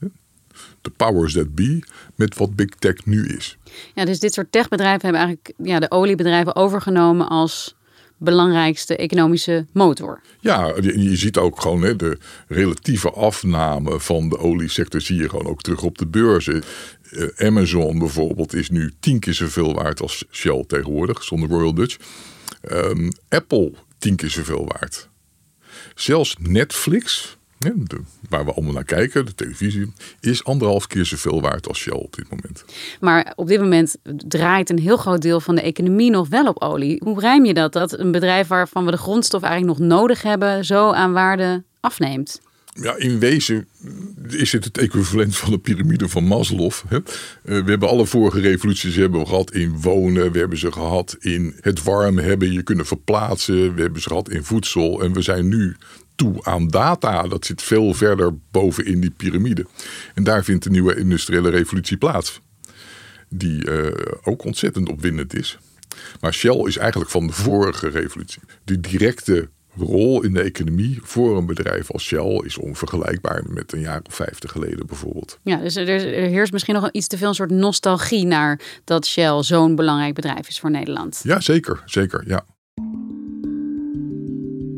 De 0.81 0.89
powers 0.89 1.33
that 1.33 1.55
be. 1.55 1.83
Met 2.15 2.37
wat 2.37 2.55
big 2.55 2.69
tech 2.79 3.05
nu 3.05 3.27
is. 3.27 3.57
Ja, 3.93 4.05
dus 4.05 4.19
dit 4.19 4.33
soort 4.33 4.51
techbedrijven 4.51 5.01
hebben 5.01 5.21
eigenlijk 5.21 5.53
ja, 5.57 5.79
de 5.79 5.91
oliebedrijven 5.91 6.55
overgenomen 6.55 7.29
als 7.29 7.75
belangrijkste 8.17 8.95
economische 8.95 9.65
motor. 9.73 10.21
Ja, 10.39 10.73
je 10.81 11.15
ziet 11.15 11.37
ook 11.37 11.61
gewoon 11.61 11.81
hè, 11.81 11.95
de 11.95 12.17
relatieve 12.47 13.11
afname 13.11 13.99
van 13.99 14.29
de 14.29 14.37
oliesector 14.37 15.01
zie 15.01 15.21
je 15.21 15.29
gewoon 15.29 15.47
ook 15.47 15.61
terug 15.61 15.83
op 15.83 15.97
de 15.97 16.07
beurzen. 16.07 16.63
Eh, 17.15 17.47
Amazon 17.47 17.99
bijvoorbeeld 17.99 18.53
is 18.53 18.69
nu 18.69 18.93
tien 18.99 19.19
keer 19.19 19.33
zoveel 19.33 19.73
waard 19.73 20.01
als 20.01 20.25
Shell 20.31 20.63
tegenwoordig, 20.67 21.23
zonder 21.23 21.49
Royal 21.49 21.73
Dutch. 21.73 21.97
Um, 22.71 23.11
Apple 23.29 23.73
tien 23.97 24.15
keer 24.15 24.29
zoveel 24.29 24.67
waard. 24.67 25.09
Zelfs 25.95 26.35
Netflix, 26.39 27.37
waar 28.29 28.45
we 28.45 28.53
allemaal 28.53 28.73
naar 28.73 28.83
kijken, 28.83 29.25
de 29.25 29.35
televisie, 29.35 29.93
is 30.19 30.43
anderhalf 30.43 30.87
keer 30.87 31.05
zoveel 31.05 31.41
waard 31.41 31.67
als 31.67 31.79
Shell 31.79 31.97
op 31.97 32.15
dit 32.15 32.29
moment. 32.29 32.65
Maar 32.99 33.33
op 33.35 33.47
dit 33.47 33.59
moment 33.59 33.97
draait 34.27 34.69
een 34.69 34.79
heel 34.79 34.97
groot 34.97 35.21
deel 35.21 35.39
van 35.39 35.55
de 35.55 35.61
economie 35.61 36.11
nog 36.11 36.29
wel 36.29 36.47
op 36.47 36.61
olie. 36.61 37.01
Hoe 37.03 37.19
rijm 37.19 37.45
je 37.45 37.53
dat? 37.53 37.73
Dat 37.73 37.99
een 37.99 38.11
bedrijf 38.11 38.47
waarvan 38.47 38.85
we 38.85 38.91
de 38.91 38.97
grondstof 38.97 39.41
eigenlijk 39.41 39.79
nog 39.79 39.87
nodig 39.87 40.21
hebben, 40.21 40.65
zo 40.65 40.91
aan 40.91 41.13
waarde 41.13 41.63
afneemt? 41.79 42.41
Ja, 42.81 42.95
in 42.97 43.19
wezen 43.19 43.67
is 44.27 44.51
het 44.51 44.63
het 44.63 44.77
equivalent 44.77 45.37
van 45.37 45.51
de 45.51 45.57
piramide 45.57 46.09
van 46.09 46.23
Maslow. 46.23 46.71
Eh, 46.89 46.99
we 47.41 47.63
hebben 47.65 47.89
alle 47.89 48.05
vorige 48.05 48.39
revoluties 48.39 48.95
hebben 48.95 49.27
gehad 49.27 49.51
in 49.51 49.81
wonen. 49.81 50.31
We 50.31 50.39
hebben 50.39 50.57
ze 50.57 50.71
gehad 50.71 51.17
in 51.19 51.55
het 51.61 51.83
warm 51.83 52.17
hebben, 52.17 52.51
je 52.51 52.63
kunnen 52.63 52.85
verplaatsen. 52.85 53.75
We 53.75 53.81
hebben 53.81 54.01
ze 54.01 54.07
gehad 54.07 54.29
in 54.29 54.43
voedsel. 54.43 55.03
En 55.03 55.13
we 55.13 55.21
zijn 55.21 55.47
nu 55.47 55.75
toe 56.15 56.43
aan 56.43 56.67
data. 56.67 57.27
Dat 57.27 57.45
zit 57.45 57.61
veel 57.61 57.93
verder 57.93 58.33
boven 58.51 58.85
in 58.85 58.99
die 59.01 59.11
piramide. 59.11 59.65
En 60.13 60.23
daar 60.23 60.43
vindt 60.43 60.63
de 60.63 60.69
nieuwe 60.69 60.95
industriële 60.95 61.49
revolutie 61.49 61.97
plaats. 61.97 62.41
Die 63.29 63.69
uh, 63.69 63.87
ook 64.23 64.43
ontzettend 64.43 64.89
opwindend 64.89 65.35
is. 65.35 65.57
Maar 66.19 66.33
Shell 66.33 66.65
is 66.65 66.77
eigenlijk 66.77 67.11
van 67.11 67.27
de 67.27 67.33
vorige 67.33 67.87
revolutie. 67.87 68.41
De 68.63 68.79
directe 68.79 69.49
rol 69.77 70.23
in 70.23 70.33
de 70.33 70.41
economie 70.41 70.99
voor 71.01 71.37
een 71.37 71.45
bedrijf 71.45 71.91
als 71.91 72.03
Shell 72.03 72.41
is 72.43 72.57
onvergelijkbaar 72.57 73.43
met 73.47 73.73
een 73.73 73.79
jaar 73.79 74.01
of 74.07 74.15
vijftig 74.15 74.51
geleden 74.51 74.87
bijvoorbeeld. 74.87 75.39
Ja, 75.43 75.57
dus 75.57 75.75
er, 75.75 75.89
er 75.89 76.29
heerst 76.29 76.51
misschien 76.51 76.75
nog 76.75 76.89
iets 76.91 77.07
te 77.07 77.17
veel 77.17 77.27
een 77.27 77.35
soort 77.35 77.51
nostalgie 77.51 78.25
naar 78.25 78.59
dat 78.83 79.05
Shell 79.05 79.43
zo'n 79.43 79.75
belangrijk 79.75 80.13
bedrijf 80.13 80.47
is 80.47 80.59
voor 80.59 80.71
Nederland. 80.71 81.21
Ja, 81.23 81.39
zeker, 81.39 81.81
zeker, 81.85 82.23
ja. 82.27 82.45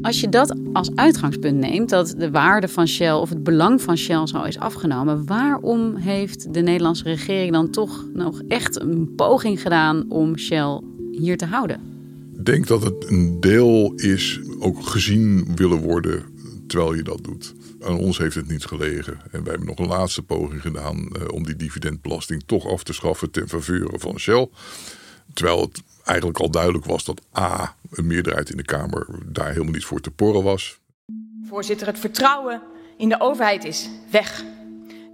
Als 0.01 0.22
je 0.22 0.30
dat 0.30 0.56
als 0.74 0.96
uitgangspunt 0.96 1.58
neemt, 1.58 1.89
dat 1.89 2.16
de 2.18 2.32
waarde 2.32 2.68
van 2.68 2.88
Shell 2.88 3.12
of 3.12 3.30
het 3.30 3.44
belang 3.44 3.82
van 3.82 3.98
Shell 3.98 4.27
zo 4.27 4.44
is 4.44 4.60
afgenomen, 4.60 5.25
waarom 5.25 5.96
heeft 5.96 6.54
de 6.54 6.62
Nederlandse 6.62 7.04
regering 7.04 7.51
dan 7.51 7.70
toch 7.70 8.06
nog 8.13 8.42
echt 8.48 8.82
een 8.82 9.13
poging 9.16 9.62
gedaan 9.62 10.06
om 10.10 10.38
Shell 10.38 10.82
hier 11.12 11.38
te 11.38 11.46
houden? 11.46 11.97
Denk 12.44 12.67
dat 12.67 12.84
het 12.84 13.10
een 13.10 13.39
deel 13.39 13.94
is 13.96 14.39
ook 14.60 14.86
gezien 14.86 15.56
willen 15.56 15.77
worden 15.82 16.25
terwijl 16.67 16.94
je 16.94 17.03
dat 17.03 17.24
doet. 17.24 17.53
Aan 17.82 17.98
ons 17.98 18.17
heeft 18.17 18.36
het 18.36 18.48
niet 18.48 18.65
gelegen. 18.65 19.20
En 19.32 19.44
wij 19.44 19.51
hebben 19.51 19.67
nog 19.67 19.79
een 19.79 19.88
laatste 19.88 20.22
poging 20.22 20.62
gedaan 20.62 21.08
eh, 21.08 21.27
om 21.27 21.44
die 21.44 21.56
dividendbelasting 21.56 22.44
toch 22.46 22.67
af 22.67 22.84
te 22.84 22.94
schaffen 22.94 23.32
ten 23.32 23.50
faveur 23.50 23.89
van 23.94 24.20
Shell. 24.20 24.50
Terwijl 25.34 25.62
het 25.62 25.82
eigenlijk 26.03 26.39
al 26.39 26.50
duidelijk 26.51 26.86
was 26.86 27.06
dat 27.06 27.22
A, 27.38 27.75
een 27.91 28.08
meerderheid 28.08 28.50
in 28.50 28.58
de 28.58 28.63
Kamer 28.63 29.08
daar 29.25 29.51
helemaal 29.51 29.74
niet 29.74 29.86
voor 29.86 30.01
te 30.01 30.12
porren 30.12 30.44
was. 30.44 30.79
Voorzitter, 31.44 31.88
het 31.88 32.00
vertrouwen 32.00 32.62
in 32.98 33.10
de 33.10 33.20
overheid 33.20 33.63
is 33.63 33.89
weg. 34.12 34.44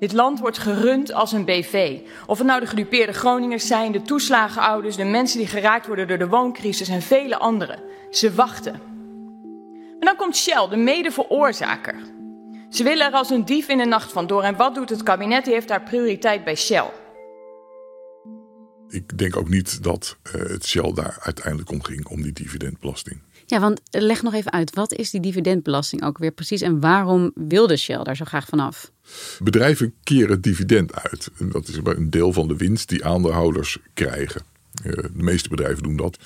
Dit 0.03 0.11
land 0.11 0.39
wordt 0.39 0.57
gerund 0.57 1.13
als 1.13 1.31
een 1.31 1.45
BV. 1.45 1.99
Of 2.25 2.37
het 2.37 2.47
nou 2.47 2.59
de 2.59 2.65
gedupeerde 2.65 3.13
Groningers 3.13 3.67
zijn, 3.67 3.91
de 3.91 4.01
toeslagenouders, 4.01 4.95
de 4.95 5.03
mensen 5.03 5.37
die 5.37 5.47
geraakt 5.47 5.87
worden 5.87 6.07
door 6.07 6.17
de 6.17 6.27
wooncrisis 6.27 6.87
en 6.87 7.01
vele 7.01 7.37
anderen. 7.37 7.79
Ze 8.11 8.33
wachten. 8.33 8.73
En 9.99 9.99
dan 9.99 10.15
komt 10.15 10.35
Shell, 10.35 10.67
de 10.69 10.75
mede-veroorzaker. 10.75 11.95
Ze 12.69 12.83
willen 12.83 13.07
er 13.07 13.13
als 13.13 13.29
een 13.29 13.45
dief 13.45 13.67
in 13.67 13.77
de 13.77 13.85
nacht 13.85 14.11
vandoor. 14.11 14.43
En 14.43 14.55
wat 14.55 14.75
doet 14.75 14.89
het 14.89 15.03
kabinet? 15.03 15.45
Die 15.45 15.53
heeft 15.53 15.67
daar 15.67 15.83
prioriteit 15.83 16.43
bij 16.43 16.55
Shell. 16.55 16.89
Ik 18.87 19.17
denk 19.17 19.37
ook 19.37 19.49
niet 19.49 19.83
dat 19.83 20.17
uh, 20.23 20.33
het 20.33 20.65
Shell 20.65 20.91
daar 20.93 21.17
uiteindelijk 21.19 21.71
om 21.71 21.83
ging, 21.83 22.07
om 22.07 22.21
die 22.21 22.33
dividendbelasting. 22.33 23.21
Ja, 23.53 23.59
want 23.59 23.81
leg 23.91 24.21
nog 24.21 24.33
even 24.33 24.51
uit, 24.51 24.75
wat 24.75 24.93
is 24.93 25.09
die 25.09 25.21
dividendbelasting 25.21 26.03
ook 26.03 26.17
weer 26.17 26.31
precies 26.31 26.61
en 26.61 26.79
waarom 26.79 27.31
wilde 27.35 27.77
Shell 27.77 28.03
daar 28.03 28.15
zo 28.15 28.25
graag 28.25 28.47
vanaf? 28.47 28.91
Bedrijven 29.39 29.93
keren 30.03 30.41
dividend 30.41 30.95
uit. 30.95 31.29
En 31.39 31.49
dat 31.49 31.67
is 31.67 31.77
een 31.83 32.09
deel 32.09 32.33
van 32.33 32.47
de 32.47 32.57
winst 32.57 32.89
die 32.89 33.05
aandeelhouders 33.05 33.77
krijgen. 33.93 34.41
Uh, 34.85 34.93
de 34.93 35.09
meeste 35.13 35.49
bedrijven 35.49 35.83
doen 35.83 35.95
dat. 35.95 36.17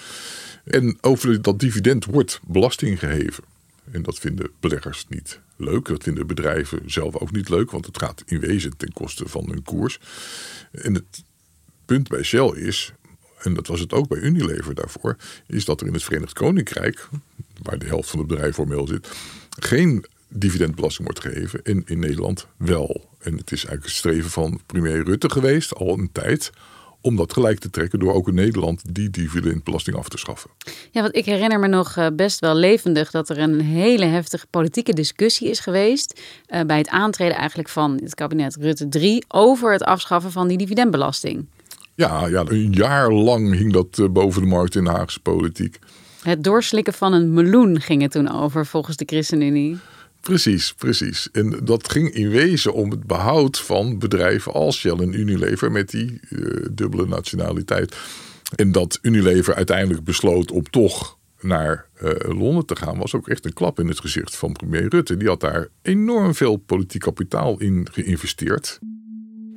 En 0.63 0.97
over 1.01 1.41
dat 1.41 1.59
dividend 1.59 2.05
wordt 2.05 2.39
belasting 2.43 2.99
geheven. 2.99 3.43
En 3.91 4.03
dat 4.03 4.19
vinden 4.19 4.49
beleggers 4.59 5.05
niet 5.09 5.39
leuk. 5.55 5.85
Dat 5.85 6.03
vinden 6.03 6.27
bedrijven 6.27 6.81
zelf 6.85 7.15
ook 7.15 7.31
niet 7.31 7.49
leuk, 7.49 7.71
want 7.71 7.85
het 7.85 7.97
gaat 7.99 8.23
in 8.25 8.39
wezen 8.39 8.77
ten 8.77 8.93
koste 8.93 9.27
van 9.27 9.49
hun 9.49 9.63
koers. 9.63 9.99
En 10.71 10.93
het 10.93 11.23
punt 11.85 12.07
bij 12.07 12.23
Shell 12.23 12.49
is, 12.49 12.93
en 13.37 13.53
dat 13.53 13.67
was 13.67 13.79
het 13.79 13.93
ook 13.93 14.07
bij 14.07 14.19
Unilever 14.19 14.75
daarvoor, 14.75 15.15
is 15.47 15.65
dat 15.65 15.81
er 15.81 15.87
in 15.87 15.93
het 15.93 16.03
Verenigd 16.03 16.33
Koninkrijk, 16.33 17.09
waar 17.61 17.79
de 17.79 17.85
helft 17.85 18.09
van 18.09 18.19
het 18.19 18.27
bedrijf 18.27 18.55
formeel 18.55 18.87
zit, 18.87 19.09
geen 19.59 20.05
dividendbelasting 20.27 21.07
wordt 21.07 21.25
gegeven 21.25 21.63
en 21.63 21.83
in 21.85 21.99
Nederland 21.99 22.47
wel. 22.57 23.09
En 23.19 23.37
het 23.37 23.51
is 23.51 23.65
eigenlijk 23.65 23.83
het 23.83 23.95
streven 23.95 24.29
van 24.29 24.61
premier 24.65 25.03
Rutte 25.03 25.29
geweest, 25.29 25.75
al 25.75 25.97
een 25.97 26.09
tijd, 26.11 26.51
om 27.01 27.15
dat 27.15 27.33
gelijk 27.33 27.59
te 27.59 27.69
trekken 27.69 27.99
door 27.99 28.13
ook 28.13 28.27
in 28.27 28.33
Nederland 28.33 28.95
die 28.95 29.09
dividendbelasting 29.09 29.97
af 29.97 30.09
te 30.09 30.17
schaffen. 30.17 30.49
Ja, 30.91 31.01
want 31.01 31.15
ik 31.15 31.25
herinner 31.25 31.59
me 31.59 31.67
nog 31.67 31.95
eh, 31.95 32.07
best 32.13 32.39
wel 32.39 32.55
levendig 32.55 33.11
dat 33.11 33.29
er 33.29 33.37
een 33.37 33.61
hele 33.61 34.05
heftige 34.05 34.47
politieke 34.49 34.93
discussie 34.93 35.49
is 35.49 35.59
geweest 35.59 36.21
uh, 36.47 36.61
bij 36.61 36.77
het 36.77 36.89
aantreden 36.89 37.37
eigenlijk 37.37 37.69
van 37.69 37.99
het 38.03 38.15
kabinet 38.15 38.55
Rutte 38.55 38.89
3 38.89 39.25
over 39.27 39.71
het 39.71 39.83
afschaffen 39.83 40.31
van 40.31 40.47
die 40.47 40.57
dividendbelasting. 40.57 41.47
Ja, 41.97 42.27
ja, 42.27 42.43
een 42.47 42.71
jaar 42.71 43.11
lang 43.11 43.53
hing 43.53 43.73
dat 43.73 43.99
eh, 43.99 44.09
boven 44.09 44.41
de 44.41 44.47
markt 44.47 44.75
in 44.75 44.83
de 44.83 44.89
Haagse 44.89 45.19
politiek. 45.19 45.79
Het 46.21 46.43
doorslikken 46.43 46.93
van 46.93 47.13
een 47.13 47.33
meloen 47.33 47.81
ging 47.81 48.01
het 48.01 48.11
toen 48.11 48.31
over 48.31 48.65
volgens 48.65 48.97
de 48.97 49.05
ChristenUnie. 49.05 49.77
Precies, 50.21 50.73
precies. 50.73 51.29
En 51.31 51.59
dat 51.63 51.91
ging 51.91 52.09
in 52.13 52.29
wezen 52.29 52.73
om 52.73 52.91
het 52.91 53.03
behoud 53.03 53.59
van 53.59 53.99
bedrijven 53.99 54.53
als 54.53 54.77
Shell 54.77 54.97
en 54.97 55.19
Unilever 55.19 55.71
met 55.71 55.89
die 55.89 56.19
uh, 56.29 56.65
dubbele 56.71 57.07
nationaliteit. 57.07 57.95
En 58.55 58.71
dat 58.71 58.99
Unilever 59.01 59.55
uiteindelijk 59.55 60.03
besloot 60.03 60.51
om 60.51 60.69
toch 60.69 61.17
naar 61.41 61.85
uh, 62.03 62.11
Londen 62.39 62.65
te 62.65 62.75
gaan, 62.75 62.97
was 62.97 63.15
ook 63.15 63.27
echt 63.27 63.45
een 63.45 63.53
klap 63.53 63.79
in 63.79 63.87
het 63.87 63.99
gezicht 63.99 64.35
van 64.35 64.51
premier 64.51 64.87
Rutte. 64.89 65.17
Die 65.17 65.27
had 65.27 65.39
daar 65.39 65.67
enorm 65.81 66.35
veel 66.35 66.57
politiek 66.57 67.01
kapitaal 67.01 67.59
in 67.59 67.87
geïnvesteerd. 67.91 68.79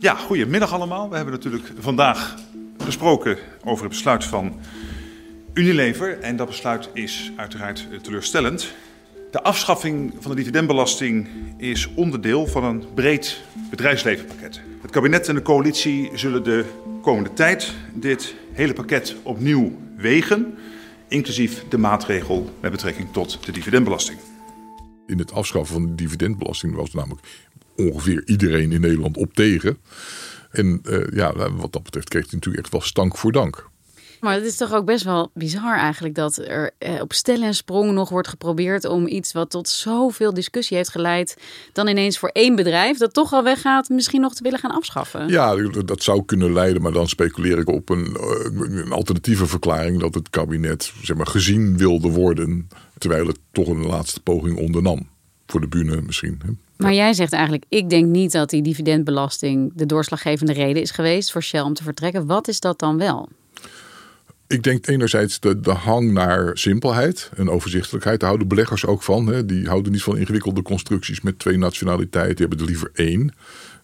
Ja, 0.01 0.15
goedemiddag 0.15 0.73
allemaal. 0.73 1.09
We 1.09 1.17
hebben 1.17 1.35
natuurlijk 1.35 1.73
vandaag 1.79 2.35
gesproken 2.79 3.39
over 3.65 3.85
het 3.85 3.93
besluit 3.93 4.25
van 4.25 4.61
Unilever. 5.55 6.19
En 6.19 6.37
dat 6.37 6.47
besluit 6.47 6.91
is 6.93 7.33
uiteraard 7.37 7.87
teleurstellend. 8.03 8.75
De 9.31 9.43
afschaffing 9.43 10.15
van 10.19 10.31
de 10.31 10.37
dividendbelasting 10.37 11.29
is 11.57 11.89
onderdeel 11.95 12.47
van 12.47 12.65
een 12.65 12.85
breed 12.95 13.41
bedrijfslevenpakket. 13.71 14.61
Het 14.83 14.91
kabinet 14.91 15.29
en 15.29 15.35
de 15.35 15.43
coalitie 15.43 16.11
zullen 16.15 16.45
de 16.45 16.65
komende 17.03 17.33
tijd 17.33 17.75
dit 17.95 18.35
hele 18.53 18.73
pakket 18.73 19.17
opnieuw 19.23 19.79
wegen, 19.97 20.55
inclusief 21.09 21.65
de 21.69 21.79
maatregel 21.79 22.51
met 22.61 22.71
betrekking 22.71 23.13
tot 23.13 23.47
de 23.47 23.53
dividendbelasting. 23.53 24.19
In 25.07 25.19
het 25.19 25.33
afschaffen 25.33 25.75
van 25.75 25.87
de 25.87 25.95
dividendbelasting 25.95 26.75
was 26.75 26.93
namelijk 26.93 27.27
ongeveer 27.89 28.23
iedereen 28.27 28.73
in 28.73 28.81
Nederland 28.81 29.17
op 29.17 29.35
tegen. 29.35 29.79
En 30.51 30.81
uh, 30.85 31.07
ja, 31.13 31.53
wat 31.53 31.73
dat 31.73 31.83
betreft 31.83 32.09
kreeg 32.09 32.23
hij 32.23 32.35
natuurlijk 32.35 32.65
echt 32.65 32.73
wel 32.73 32.83
stank 32.83 33.17
voor 33.17 33.33
dank. 33.33 33.69
Maar 34.21 34.35
het 34.35 34.45
is 34.45 34.57
toch 34.57 34.73
ook 34.73 34.85
best 34.85 35.05
wel 35.05 35.31
bizar 35.35 35.79
eigenlijk 35.79 36.15
dat 36.15 36.37
er 36.37 36.71
eh, 36.79 37.01
op 37.01 37.13
stel 37.13 37.43
en 37.43 37.55
sprong 37.55 37.93
nog 37.93 38.09
wordt 38.09 38.29
geprobeerd 38.29 38.85
om 38.85 39.07
iets 39.07 39.33
wat 39.33 39.51
tot 39.51 39.69
zoveel 39.69 40.35
discussie 40.35 40.77
heeft 40.77 40.91
geleid, 40.91 41.37
dan 41.73 41.89
ineens 41.89 42.19
voor 42.19 42.29
één 42.29 42.57
bedrijf 42.57 42.99
dat 42.99 43.15
toch 43.15 43.33
al 43.33 43.43
weggaat, 43.43 43.89
misschien 43.89 44.21
nog 44.21 44.35
te 44.35 44.43
willen 44.43 44.59
gaan 44.59 44.71
afschaffen. 44.71 45.29
Ja, 45.29 45.57
dat 45.85 46.03
zou 46.03 46.25
kunnen 46.25 46.53
leiden, 46.53 46.83
maar 46.83 46.93
dan 46.93 47.09
speculeer 47.09 47.59
ik 47.59 47.69
op 47.69 47.89
een, 47.89 48.17
een 48.55 48.93
alternatieve 48.93 49.47
verklaring 49.47 50.01
dat 50.01 50.15
het 50.15 50.31
kabinet 50.31 50.93
zeg 51.03 51.17
maar, 51.17 51.27
gezien 51.27 51.77
wilde 51.77 52.09
worden, 52.09 52.69
terwijl 52.99 53.27
het 53.27 53.39
toch 53.53 53.69
een 53.69 53.87
laatste 53.87 54.21
poging 54.21 54.59
ondernam. 54.59 55.09
Voor 55.47 55.61
de 55.61 55.69
bühne 55.69 56.03
misschien. 56.03 56.59
Maar 56.81 56.95
jij 56.95 57.13
zegt 57.13 57.33
eigenlijk, 57.33 57.65
ik 57.69 57.91
denk 57.91 58.07
niet 58.07 58.33
dat 58.33 58.51
die 58.51 58.63
dividendbelasting 58.63 59.73
de 59.75 59.87
doorslaggevende 59.87 60.53
reden 60.53 60.83
is 60.83 60.91
geweest 60.91 61.33
voor 61.33 61.43
Shell 61.43 61.61
om 61.61 61.75
te 61.75 61.83
vertrekken. 61.83 62.27
Wat 62.27 62.49
is 62.49 62.61
dat 62.61 62.79
dan 62.79 62.99
wel? 62.99 63.29
Ik 64.47 64.63
denk 64.63 64.87
enerzijds 64.87 65.41
de, 65.41 65.61
de 65.61 65.71
hang 65.71 66.13
naar 66.13 66.59
simpelheid 66.59 67.31
en 67.37 67.51
overzichtelijkheid. 67.51 68.21
Daar 68.21 68.29
houden 68.29 68.49
beleggers 68.49 68.87
ook 68.87 69.03
van. 69.03 69.27
Hè. 69.27 69.47
Die 69.47 69.67
houden 69.67 69.93
niet 69.93 70.03
van 70.03 70.17
ingewikkelde 70.17 70.63
constructies 70.63 71.21
met 71.21 71.39
twee 71.39 71.59
nationaliteiten. 71.59 72.37
Die 72.37 72.47
hebben 72.47 72.67
er 72.67 72.73
liever 72.73 72.91
één. 72.95 73.35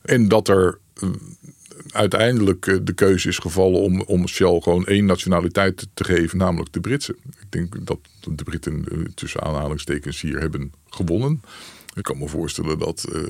En 0.03 0.29
dat 0.29 0.49
er 0.49 0.79
uh, 1.03 1.11
uiteindelijk 1.91 2.67
uh, 2.67 2.79
de 2.83 2.93
keuze 2.93 3.29
is 3.29 3.39
gevallen 3.39 3.81
om, 3.81 4.03
om 4.03 4.29
Shell 4.29 4.61
gewoon 4.61 4.87
één 4.87 5.05
nationaliteit 5.05 5.87
te 5.95 6.05
geven, 6.05 6.39
namelijk 6.39 6.73
de 6.73 6.81
Britse. 6.81 7.17
Ik 7.41 7.53
denk 7.53 7.87
dat 7.87 7.99
de 8.35 8.45
Britten 8.45 8.85
uh, 8.93 9.05
tussen 9.15 9.43
aanhalingstekens 9.43 10.21
hier 10.21 10.39
hebben 10.39 10.73
gewonnen. 10.89 11.41
Ik 11.97 12.03
kan 12.03 12.19
me 12.19 12.29
voorstellen 12.29 12.79
dat 12.79 13.07
uh, 13.13 13.23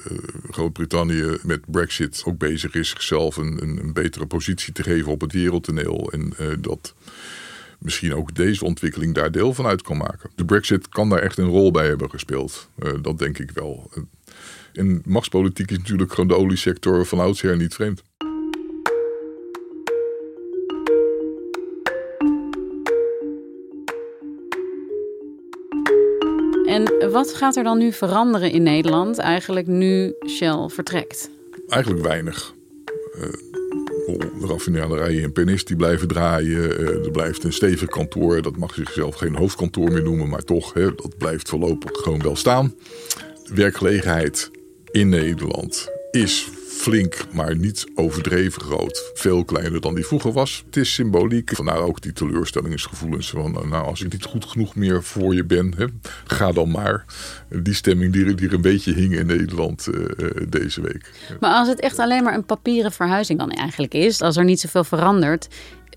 Groot-Brittannië 0.50 1.36
met 1.42 1.70
Brexit 1.70 2.22
ook 2.24 2.38
bezig 2.38 2.74
is 2.74 2.88
zichzelf 2.88 3.36
een, 3.36 3.62
een, 3.62 3.78
een, 3.78 3.92
betere 3.92 4.26
positie 4.26 4.72
te 4.72 4.82
geven 4.82 5.12
op 5.12 5.20
het 5.20 5.32
wereldtoneel. 5.32 6.12
En 6.12 6.32
uh, 6.40 6.46
dat 6.58 6.94
misschien 7.78 8.14
ook 8.14 8.34
deze 8.34 8.64
ontwikkeling 8.64 9.14
daar 9.14 9.30
deel 9.30 9.54
van 9.54 9.66
uit 9.66 9.82
kan 9.82 9.96
maken. 9.96 10.30
De 10.34 10.44
Brexit 10.44 10.88
kan 10.88 11.08
daar 11.08 11.18
echt 11.18 11.38
een 11.38 11.48
rol 11.48 11.70
bij 11.70 11.86
hebben 11.86 12.10
gespeeld. 12.10 12.68
Uh, 12.78 12.92
dat 13.02 13.18
denk 13.18 13.38
ik 13.38 13.50
wel. 13.50 13.90
En 14.72 15.02
machtspolitiek 15.04 15.70
is 15.70 15.78
natuurlijk 15.78 16.10
gewoon 16.10 16.28
de 16.28 16.36
oliesector 16.36 17.06
van 17.06 17.18
oudsher 17.20 17.56
niet 17.56 17.74
vreemd. 17.74 18.02
En 26.76 27.10
wat 27.10 27.34
gaat 27.34 27.56
er 27.56 27.64
dan 27.64 27.78
nu 27.78 27.92
veranderen 27.92 28.50
in 28.50 28.62
Nederland, 28.62 29.18
eigenlijk 29.18 29.66
nu 29.66 30.14
Shell 30.28 30.68
vertrekt? 30.68 31.30
Eigenlijk 31.68 32.04
weinig. 32.04 32.54
Uh, 33.16 33.22
de 34.40 34.46
raffinaderijen 34.46 35.22
in 35.22 35.32
Pernis 35.32 35.64
die 35.64 35.76
blijven 35.76 36.08
draaien. 36.08 36.80
Uh, 36.80 37.04
er 37.04 37.10
blijft 37.10 37.44
een 37.44 37.52
stevig 37.52 37.88
kantoor. 37.88 38.42
Dat 38.42 38.56
mag 38.56 38.74
zichzelf 38.74 39.14
geen 39.14 39.34
hoofdkantoor 39.34 39.92
meer 39.92 40.02
noemen, 40.02 40.28
maar 40.28 40.42
toch, 40.42 40.72
hè, 40.72 40.94
dat 40.94 41.16
blijft 41.18 41.48
voorlopig 41.48 41.90
gewoon 41.92 42.22
wel 42.22 42.36
staan. 42.36 42.74
Werkgelegenheid 43.54 44.50
in 44.90 45.08
Nederland 45.08 45.88
is 46.10 46.48
flink, 46.76 47.24
maar 47.32 47.56
niet 47.56 47.86
overdreven 47.94 48.62
groot. 48.62 49.10
Veel 49.14 49.44
kleiner 49.44 49.80
dan 49.80 49.94
die 49.94 50.06
vroeger 50.06 50.32
was. 50.32 50.62
Het 50.66 50.76
is 50.76 50.94
symboliek. 50.94 51.50
Vandaar 51.54 51.78
ook 51.78 52.00
die 52.00 52.12
teleurstellingsgevoelens 52.12 53.30
van, 53.30 53.52
nou, 53.52 53.86
als 53.86 54.02
ik 54.02 54.12
niet 54.12 54.24
goed 54.24 54.44
genoeg 54.44 54.74
meer 54.74 55.02
voor 55.02 55.34
je 55.34 55.44
ben, 55.44 55.74
hè, 55.76 55.86
ga 56.26 56.52
dan 56.52 56.70
maar. 56.70 57.04
Die 57.48 57.74
stemming 57.74 58.12
die, 58.12 58.46
er 58.46 58.54
een 58.54 58.60
beetje 58.60 58.94
hing 58.94 59.14
in 59.14 59.26
Nederland 59.26 59.88
uh, 59.94 60.28
deze 60.48 60.80
week. 60.80 61.10
Maar 61.40 61.54
als 61.54 61.68
het 61.68 61.80
echt 61.80 61.98
alleen 61.98 62.22
maar 62.22 62.34
een 62.34 62.44
papieren 62.44 62.92
verhuizing 62.92 63.38
dan 63.38 63.50
eigenlijk 63.50 63.94
is, 63.94 64.20
als 64.20 64.36
er 64.36 64.44
niet 64.44 64.60
zoveel 64.60 64.84
verandert, 64.84 65.48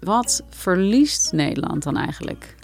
wat 0.02 0.44
verliest 0.50 1.32
Nederland 1.32 1.84
dan 1.84 1.98
eigenlijk? 1.98 2.56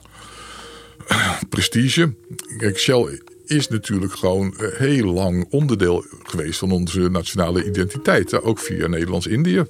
Prestige. 1.50 2.13
Kijk, 2.57 2.77
Shell 2.77 3.22
is 3.45 3.67
natuurlijk 3.67 4.13
gewoon 4.13 4.57
eh, 4.57 4.67
heel 4.71 5.05
lang 5.05 5.45
onderdeel 5.49 6.05
geweest 6.23 6.59
van 6.59 6.71
onze 6.71 7.09
nationale 7.09 7.65
identiteit. 7.65 8.41
Ook 8.41 8.59
via 8.59 8.87
Nederlands-Indië. 8.87 9.65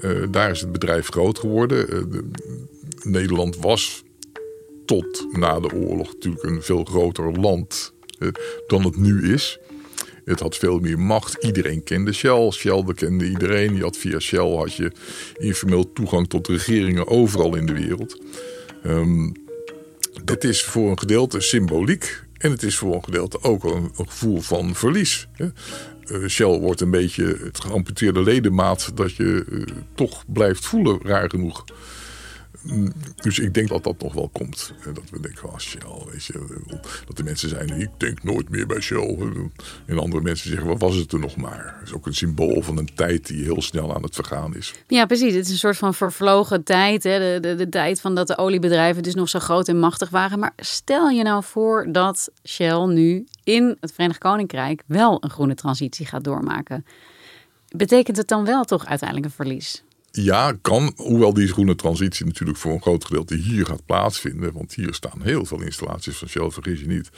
Uh, 0.00 0.22
daar 0.30 0.50
is 0.50 0.60
het 0.60 0.72
bedrijf 0.72 1.08
groot 1.08 1.38
geworden. 1.38 1.94
Uh, 1.94 2.20
Nederland 3.02 3.56
was 3.56 4.02
tot 4.84 5.26
na 5.32 5.60
de 5.60 5.74
oorlog 5.74 6.12
natuurlijk 6.12 6.44
een 6.44 6.62
veel 6.62 6.84
groter 6.84 7.32
land 7.32 7.92
dan 8.66 8.84
het 8.84 8.96
nu 8.96 9.32
is. 9.32 9.58
Het 10.24 10.40
had 10.40 10.56
veel 10.56 10.78
meer 10.78 10.98
macht. 10.98 11.44
Iedereen 11.44 11.82
kende 11.82 12.12
Shell. 12.12 12.50
Shell 12.50 12.84
bekende 12.84 13.28
iedereen. 13.28 13.74
Je 13.74 13.82
had 13.82 13.96
via 13.96 14.18
Shell 14.18 14.56
had 14.56 14.74
je 14.74 14.92
informeel 15.38 15.92
toegang 15.92 16.28
tot 16.28 16.48
regeringen 16.48 17.06
overal 17.06 17.56
in 17.56 17.66
de 17.66 17.72
wereld. 17.72 18.22
Um, 18.86 19.32
is 20.38 20.64
voor 20.64 20.90
een 20.90 20.98
gedeelte 20.98 21.40
symboliek. 21.40 22.22
En 22.40 22.50
het 22.50 22.62
is 22.62 22.76
voor 22.76 22.94
een 22.94 23.04
gedeelte 23.04 23.42
ook 23.42 23.64
een, 23.64 23.90
een 23.96 24.08
gevoel 24.08 24.40
van 24.40 24.74
verlies. 24.74 25.28
Uh, 25.36 26.28
Shell 26.28 26.58
wordt 26.58 26.80
een 26.80 26.90
beetje 26.90 27.38
het 27.42 27.60
geamputeerde 27.60 28.22
ledemaat 28.22 28.90
dat 28.94 29.16
je 29.16 29.44
uh, 29.48 29.62
toch 29.94 30.24
blijft 30.26 30.66
voelen, 30.66 30.98
raar 31.02 31.30
genoeg. 31.30 31.64
Mm, 32.62 32.92
dus 33.16 33.38
ik 33.38 33.54
denk 33.54 33.68
dat 33.68 33.84
dat 33.84 34.02
nog 34.02 34.14
wel 34.14 34.28
komt. 34.32 34.74
Dat 34.94 35.10
we 35.10 35.20
denken, 35.20 35.48
oh 35.48 35.58
Shell, 35.58 36.04
weet 36.12 36.24
je. 36.24 36.60
Dat 37.06 37.16
de 37.16 37.22
mensen 37.22 37.48
zijn, 37.48 37.80
ik 37.80 37.90
denk 37.96 38.22
nooit 38.22 38.48
meer 38.48 38.66
bij 38.66 38.80
Shell. 38.80 39.16
En 39.86 39.98
andere 39.98 40.22
mensen 40.22 40.50
zeggen, 40.50 40.68
wat 40.68 40.80
was 40.80 40.96
het 40.96 41.12
er 41.12 41.18
nog 41.18 41.36
maar? 41.36 41.74
Dat 41.78 41.88
is 41.88 41.94
ook 41.94 42.06
een 42.06 42.14
symbool 42.14 42.62
van 42.62 42.78
een 42.78 42.94
tijd 42.94 43.26
die 43.26 43.42
heel 43.42 43.62
snel 43.62 43.94
aan 43.94 44.02
het 44.02 44.14
vergaan 44.14 44.56
is. 44.56 44.74
Ja, 44.86 45.06
precies. 45.06 45.34
Het 45.34 45.44
is 45.44 45.50
een 45.50 45.58
soort 45.58 45.76
van 45.76 45.94
vervlogen 45.94 46.64
tijd. 46.64 47.02
Hè? 47.02 47.18
De, 47.18 47.48
de, 47.48 47.54
de 47.54 47.68
tijd 47.68 48.00
van 48.00 48.14
dat 48.14 48.26
de 48.26 48.38
oliebedrijven 48.38 49.02
dus 49.02 49.14
nog 49.14 49.28
zo 49.28 49.38
groot 49.38 49.68
en 49.68 49.78
machtig 49.78 50.10
waren. 50.10 50.38
Maar 50.38 50.52
stel 50.56 51.08
je 51.08 51.22
nou 51.22 51.44
voor 51.44 51.88
dat 51.92 52.30
Shell 52.48 52.86
nu 52.86 53.26
in 53.44 53.76
het 53.80 53.92
Verenigd 53.92 54.18
Koninkrijk 54.18 54.82
wel 54.86 55.16
een 55.20 55.30
groene 55.30 55.54
transitie 55.54 56.06
gaat 56.06 56.24
doormaken. 56.24 56.84
Betekent 57.76 58.16
het 58.16 58.28
dan 58.28 58.44
wel 58.44 58.64
toch 58.64 58.86
uiteindelijk 58.86 59.28
een 59.28 59.34
verlies? 59.34 59.82
Ja, 60.12 60.52
kan. 60.62 60.92
Hoewel 60.96 61.34
die 61.34 61.48
groene 61.48 61.74
transitie 61.74 62.26
natuurlijk 62.26 62.58
voor 62.58 62.72
een 62.72 62.82
groot 62.82 63.04
gedeelte 63.04 63.34
hier 63.34 63.66
gaat 63.66 63.86
plaatsvinden. 63.86 64.52
Want 64.52 64.74
hier 64.74 64.94
staan 64.94 65.22
heel 65.22 65.44
veel 65.44 65.60
installaties 65.60 66.16
van 66.16 66.28
Shell, 66.28 66.50
vergis 66.50 66.80
je 66.80 66.86
niet. 66.86 67.10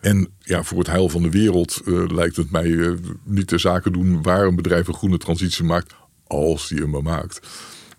En 0.00 0.28
ja, 0.38 0.62
voor 0.62 0.78
het 0.78 0.86
heil 0.86 1.08
van 1.08 1.22
de 1.22 1.30
wereld 1.30 1.80
uh, 1.84 2.06
lijkt 2.08 2.36
het 2.36 2.50
mij 2.50 2.66
uh, 2.66 2.98
niet 3.24 3.48
de 3.48 3.58
zaken 3.58 3.92
doen 3.92 4.22
waar 4.22 4.46
een 4.46 4.56
bedrijf 4.56 4.88
een 4.88 4.94
groene 4.94 5.18
transitie 5.18 5.64
maakt, 5.64 5.94
als 6.26 6.68
die 6.68 6.78
hem 6.78 6.90
maar 6.90 7.02
maakt. 7.02 7.36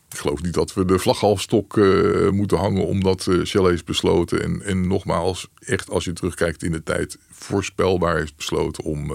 Ik 0.10 0.18
geloof 0.18 0.42
niet 0.42 0.54
dat 0.54 0.74
we 0.74 0.86
de 0.86 1.00
vlaghalfstok 1.00 1.78
uh, 1.78 2.30
moeten 2.30 2.58
hangen 2.58 2.86
omdat 2.86 3.30
Shell 3.44 3.64
heeft 3.64 3.86
besloten. 3.86 4.44
En, 4.44 4.62
en 4.62 4.88
nogmaals, 4.88 5.48
echt 5.60 5.90
als 5.90 6.06
je 6.06 6.14
terugkijkt 6.14 6.64
in 6.64 6.72
de 6.72 6.84
tijd, 6.84 7.18
voorspelbaar 7.30 8.18
heeft 8.18 8.36
besloten 8.36 8.84
om 8.84 9.08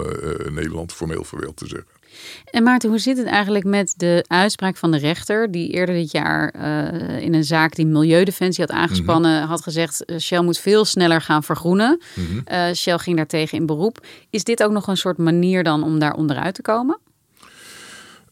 Nederland 0.49 0.93
formeel 0.93 1.23
verwereld 1.23 1.57
te 1.57 1.67
zeggen. 1.67 2.00
En 2.45 2.63
Maarten, 2.63 2.89
hoe 2.89 2.99
zit 2.99 3.17
het 3.17 3.27
eigenlijk 3.27 3.65
met 3.65 3.93
de 3.97 4.25
uitspraak 4.27 4.77
van 4.77 4.91
de 4.91 4.97
rechter, 4.97 5.51
die 5.51 5.69
eerder 5.69 5.95
dit 5.95 6.11
jaar 6.11 6.53
uh, 6.55 7.21
in 7.21 7.33
een 7.33 7.43
zaak 7.43 7.75
die 7.75 7.85
Milieudefensie 7.85 8.65
had 8.65 8.75
aangespannen, 8.75 9.31
mm 9.31 9.37
-hmm. 9.37 9.47
had 9.47 9.61
gezegd: 9.61 10.03
uh, 10.05 10.17
Shell 10.17 10.41
moet 10.41 10.57
veel 10.57 10.85
sneller 10.85 11.21
gaan 11.21 11.43
vergroenen. 11.43 12.01
Mm 12.15 12.25
-hmm. 12.25 12.43
uh, 12.51 12.73
Shell 12.73 12.97
ging 12.97 13.17
daartegen 13.17 13.57
in 13.57 13.65
beroep. 13.65 14.05
Is 14.29 14.43
dit 14.43 14.63
ook 14.63 14.71
nog 14.71 14.87
een 14.87 14.97
soort 14.97 15.17
manier 15.17 15.63
dan 15.63 15.83
om 15.83 15.99
daar 15.99 16.13
onderuit 16.13 16.55
te 16.55 16.61
komen? 16.61 16.99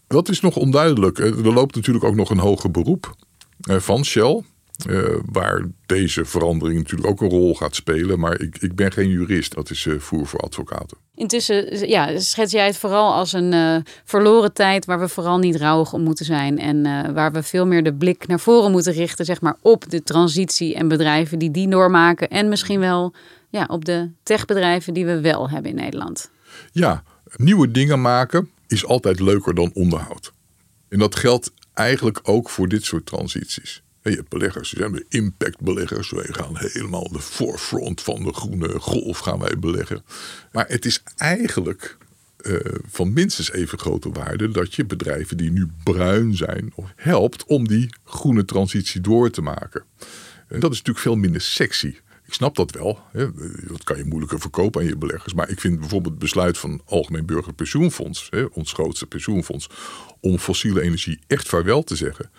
Dat 0.08 0.30
is 0.30 0.42
nog 0.42 0.56
onduidelijk. 0.56 1.18
Er 1.20 1.54
loopt 1.54 1.76
natuurlijk 1.76 2.06
ook 2.06 2.16
nog 2.16 2.30
een 2.30 2.40
hoger 2.40 2.72
beroep 2.72 3.16
van 3.60 4.06
Shell. 4.06 4.44
Uh, 4.88 5.16
waar 5.26 5.66
deze 5.86 6.26
verandering 6.26 6.80
natuurlijk 6.80 7.10
ook 7.10 7.22
een 7.22 7.30
rol 7.30 7.56
gaat 7.56 7.76
spelen. 7.76 8.20
Maar 8.20 8.42
ik, 8.42 8.58
ik 8.58 8.76
ben 8.76 8.92
geen 8.92 9.10
jurist, 9.10 9.56
dat 9.56 9.70
is 9.70 9.86
uh, 9.86 10.00
voer 10.00 10.28
voor 10.28 10.40
advocaten. 10.40 10.98
Intussen 11.16 11.88
ja, 11.90 12.20
schets 12.20 12.52
jij 12.52 12.66
het 12.66 12.78
vooral 12.78 13.14
als 13.14 13.34
een 13.34 13.54
uh, 13.54 13.78
verloren 14.04 14.54
tijd 14.54 14.86
waar 14.86 15.00
we 15.00 15.08
vooral 15.08 15.38
niet 15.38 15.56
rouwig 15.56 15.94
om 15.94 16.02
moeten 16.02 16.26
zijn. 16.26 16.60
En 16.60 17.14
waar 17.14 17.32
we 17.32 17.44
veel 17.44 17.66
meer 17.66 17.84
de 17.84 17.94
blik 17.94 18.28
naar 18.28 18.40
voren 18.40 18.72
moeten 18.72 18.94
richten, 18.94 19.26
zeg 19.26 19.42
maar, 19.42 19.58
op 19.62 19.90
de 19.90 20.04
transitie 20.04 20.76
en 20.76 20.88
bedrijven 20.88 21.40
die 21.40 21.52
die 21.52 21.70
doormaken. 21.70 22.30
En 22.30 22.50
misschien 22.50 22.80
wel 22.80 23.14
ja, 23.50 23.66
op 23.70 23.86
de 23.86 24.10
techbedrijven 24.24 24.94
die 24.94 25.06
we 25.06 25.22
wel 25.22 25.50
hebben 25.50 25.72
in 25.72 25.78
Nederland. 25.78 26.30
Ja, 26.72 27.04
nieuwe 27.36 27.72
dingen 27.72 28.02
maken 28.02 28.50
is 28.68 28.86
altijd 28.86 29.20
leuker 29.20 29.56
dan 29.56 29.72
onderhoud. 29.74 30.32
En 30.90 31.00
dat 31.00 31.16
geldt 31.16 31.52
eigenlijk 31.74 32.20
ook 32.24 32.50
voor 32.50 32.68
dit 32.68 32.84
soort 32.84 33.06
transities. 33.06 33.84
Je 34.10 34.16
hebt 34.16 34.30
beleggers, 34.30 34.70
zijn 34.70 34.92
de 34.92 35.06
impactbeleggers. 35.10 36.12
Wij 36.12 36.28
gaan 36.30 36.58
helemaal 36.58 37.12
de 37.12 37.20
forefront 37.20 38.02
van 38.02 38.24
de 38.24 38.34
groene 38.34 38.80
golf 38.80 39.18
gaan 39.18 39.40
wij 39.40 39.60
beleggen. 39.60 40.04
Maar 40.52 40.68
het 40.68 40.86
is 40.86 41.04
eigenlijk 41.18 41.98
uh, 42.42 42.60
van 42.88 43.14
minstens 43.14 43.52
even 43.52 43.80
grote 43.80 44.10
waarde 44.12 44.52
dat 44.52 44.76
je 44.76 44.86
bedrijven 44.86 45.38
die 45.38 45.52
nu 45.52 45.68
bruin 45.84 46.36
zijn 46.36 46.74
helpt 46.96 47.46
om 47.46 47.68
die 47.68 47.90
groene 48.04 48.46
transitie 48.46 49.02
door 49.02 49.30
te 49.30 49.42
maken. 49.42 49.84
En 50.48 50.60
dat 50.60 50.72
is 50.72 50.78
natuurlijk 50.78 51.06
veel 51.06 51.16
minder 51.16 51.42
sexy. 51.42 51.96
Ik 52.26 52.34
snap 52.36 52.56
dat 52.56 52.72
wel. 52.72 53.00
Hè. 53.12 53.28
Dat 53.68 53.84
kan 53.84 53.98
je 53.98 54.06
moeilijker 54.06 54.40
verkopen 54.40 54.82
aan 54.82 54.88
je 54.88 54.98
beleggers. 54.98 55.34
Maar 55.34 55.50
ik 55.50 55.60
vind 55.60 55.80
bijvoorbeeld 55.80 56.14
het 56.14 56.24
besluit 56.24 56.58
van 56.58 56.82
Algemeen 56.86 57.26
Burgerpensioenfonds, 57.26 58.28
hè, 58.30 58.44
ons 58.44 58.74
grootste 58.74 59.06
pensioenfonds, 59.06 59.70
om 60.20 60.38
fossiele 60.38 60.82
energie 60.82 61.20
echt 61.28 61.48
vaarwel 61.48 61.84
te 61.84 61.96
zeggen 61.96 62.30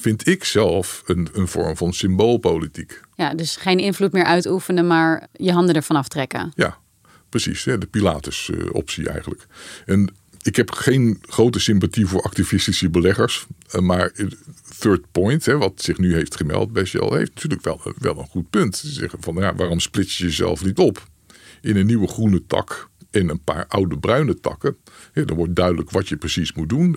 vind 0.00 0.26
ik 0.26 0.44
zelf 0.44 1.02
een, 1.06 1.28
een 1.32 1.48
vorm 1.48 1.76
van 1.76 1.92
symboolpolitiek. 1.92 3.00
Ja, 3.14 3.34
dus 3.34 3.56
geen 3.56 3.78
invloed 3.78 4.12
meer 4.12 4.24
uitoefenen, 4.24 4.86
maar 4.86 5.26
je 5.32 5.52
handen 5.52 5.74
ervan 5.74 5.96
aftrekken. 5.96 6.52
Ja, 6.54 6.78
precies. 7.28 7.62
De 7.62 7.88
Pilatus-optie 7.90 9.08
eigenlijk. 9.08 9.46
En 9.86 10.14
ik 10.42 10.56
heb 10.56 10.70
geen 10.70 11.18
grote 11.20 11.60
sympathie 11.60 12.06
voor 12.06 12.22
activistische 12.22 12.90
beleggers. 12.90 13.46
Eh, 13.70 13.80
maar 13.80 14.12
Third 14.78 15.12
Point, 15.12 15.44
wat 15.44 15.72
zich 15.82 15.98
nu 15.98 16.14
heeft 16.14 16.36
gemeld 16.36 16.72
bij 16.72 16.84
Shell, 16.84 17.18
heeft 17.18 17.34
natuurlijk 17.34 17.64
wel, 17.64 17.80
wel 17.98 18.18
een 18.18 18.26
goed 18.26 18.50
punt. 18.50 18.76
Ze 18.76 18.88
zeggen 18.88 19.22
van 19.22 19.34
ja, 19.34 19.54
waarom 19.54 19.80
splits 19.80 20.18
je 20.18 20.24
jezelf 20.24 20.64
niet 20.64 20.78
op 20.78 21.06
in 21.60 21.76
een 21.76 21.86
nieuwe 21.86 22.08
groene 22.08 22.46
tak 22.46 22.88
in 23.10 23.28
een 23.28 23.42
paar 23.44 23.66
oude 23.68 23.98
bruine 23.98 24.40
takken. 24.40 24.76
Dan 25.12 25.36
wordt 25.36 25.54
duidelijk 25.54 25.90
wat 25.90 26.08
je 26.08 26.16
precies 26.16 26.52
moet 26.52 26.68
doen. 26.68 26.96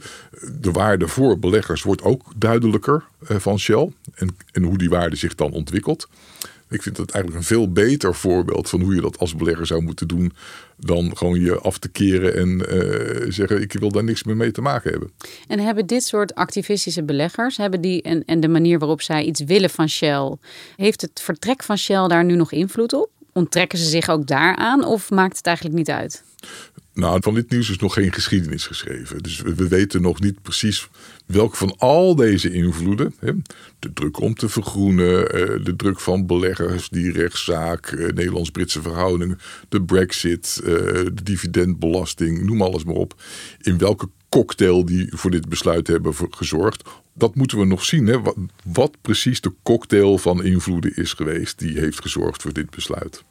De 0.60 0.71
waarde 0.71 1.08
voor 1.08 1.39
beleggers 1.39 1.84
wordt 1.84 2.02
ook 2.02 2.32
duidelijker 2.36 3.04
eh, 3.28 3.38
van 3.38 3.60
Shell. 3.60 3.91
En, 4.13 4.36
en 4.52 4.63
hoe 4.63 4.78
die 4.78 4.89
waarde 4.89 5.15
zich 5.15 5.36
dan 5.36 5.52
ontwikkelt. 5.52 6.08
Ik 6.69 6.82
vind 6.82 6.95
dat 6.95 7.12
eigenlijk 7.12 7.43
een 7.43 7.56
veel 7.56 7.71
beter 7.71 8.15
voorbeeld 8.15 8.69
van 8.69 8.82
hoe 8.82 8.95
je 8.95 9.02
dat 9.02 9.17
als 9.17 9.36
belegger 9.36 9.65
zou 9.65 9.82
moeten 9.82 10.08
doen. 10.08 10.34
Dan 10.78 11.17
gewoon 11.17 11.41
je 11.41 11.60
af 11.60 11.78
te 11.78 11.89
keren 11.89 12.36
en 12.36 12.76
uh, 12.76 13.32
zeggen: 13.32 13.62
Ik 13.62 13.74
wil 13.74 13.91
daar 13.91 14.04
niks 14.04 14.24
meer 14.24 14.36
mee 14.36 14.52
te 14.52 14.62
maken 14.62 14.91
hebben. 14.91 15.12
En 15.47 15.60
hebben 15.60 15.86
dit 15.86 16.04
soort 16.04 16.36
activistische 16.36 17.04
beleggers, 17.04 17.58
hebben 17.58 17.82
die 17.82 18.02
en 18.26 18.39
de 18.39 18.47
manier 18.47 18.80
waarop 18.80 19.02
zij 19.02 19.24
iets 19.24 19.41
willen 19.43 19.69
van 19.69 19.89
Shell, 19.89 20.36
heeft 20.76 21.02
het 21.02 21.21
vertrek 21.24 21.63
van 21.63 21.78
Shell 21.78 22.08
daar 22.08 22.26
nu 22.26 22.36
nog 22.36 22.52
invloed 22.52 22.93
op? 22.93 23.10
Onttrekken 23.34 23.78
ze 23.78 23.86
zich 23.86 24.10
ook 24.10 24.28
daaraan 24.28 24.86
of 24.86 25.10
maakt 25.10 25.38
het 25.38 25.46
eigenlijk 25.46 25.76
niet 25.78 25.89
uit? 25.89 26.24
Nou, 26.94 27.17
van 27.22 27.34
dit 27.34 27.50
nieuws 27.50 27.70
is 27.70 27.78
nog 27.78 27.94
geen 27.94 28.13
geschiedenis 28.13 28.65
geschreven. 28.67 29.24
Dus 29.24 29.41
we, 29.41 29.67
weten 29.67 30.02
nog 30.02 30.20
niet 30.20 30.41
precies 30.41 30.88
welke 31.26 31.56
van 31.56 31.76
al 31.78 32.15
deze 32.15 32.52
invloeden, 32.52 33.13
hè, 33.20 33.32
de 33.80 33.94
druk 33.94 34.20
om 34.20 34.34
te 34.34 34.50
vergroenen, 34.50 35.32
eh, 35.32 35.63
de 35.65 35.76
druk 35.76 36.00
van 36.00 36.26
beleggers, 36.26 36.89
die 36.89 37.12
rechtszaak, 37.12 37.88
eh, 37.88 38.06
Nederlands-Britse 38.06 38.82
verhoudingen, 38.82 39.39
de 39.70 39.82
brexit, 39.82 40.62
eh, 40.63 40.72
de 41.13 41.24
dividendbelasting, 41.24 42.46
noem 42.46 42.62
alles 42.62 42.84
maar 42.84 42.96
op, 42.96 43.22
in 43.62 43.78
welke 43.78 44.10
cocktail 44.30 44.86
die 44.86 45.08
voor 45.15 45.32
dit 45.32 45.50
besluit 45.50 45.88
hebben 45.88 46.13
gezorgd. 46.30 46.84
Dat 47.13 47.36
moeten 47.36 47.58
we 47.60 47.65
nog 47.65 47.86
zien. 47.86 48.08
Hè? 48.08 48.21
Wat, 48.21 48.36
wat 48.63 48.91
precies 49.02 49.41
de 49.41 49.54
cocktail 49.63 50.17
van 50.17 50.43
invloeden 50.43 50.95
is 50.95 51.13
geweest 51.13 51.60
die 51.60 51.80
heeft 51.80 52.02
gezorgd 52.02 52.41
voor 52.41 52.54
dit 52.54 52.69
besluit. 52.69 53.24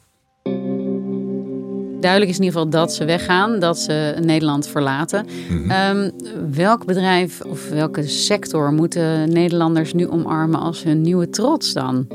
Duidelijk 1.99 2.31
is 2.31 2.37
in 2.37 2.43
ieder 2.43 2.59
geval 2.59 2.69
dat 2.69 2.93
ze 2.93 3.05
weggaan, 3.05 3.59
dat 3.59 3.79
ze 3.79 4.15
Nederland 4.23 4.67
verlaten. 4.67 5.25
Mm 5.49 5.69
-hmm. 5.69 6.11
welk 6.51 6.85
bedrijf 6.85 7.41
of 7.41 7.69
welke 7.69 8.07
sector 8.07 8.73
moeten 8.73 9.33
Nederlanders 9.33 9.93
nu 9.93 10.07
omarmen 10.07 10.59
als 10.59 10.83
hun 10.83 11.01
nieuwe 11.01 11.29
trots 11.29 11.73
dan? 11.73 12.05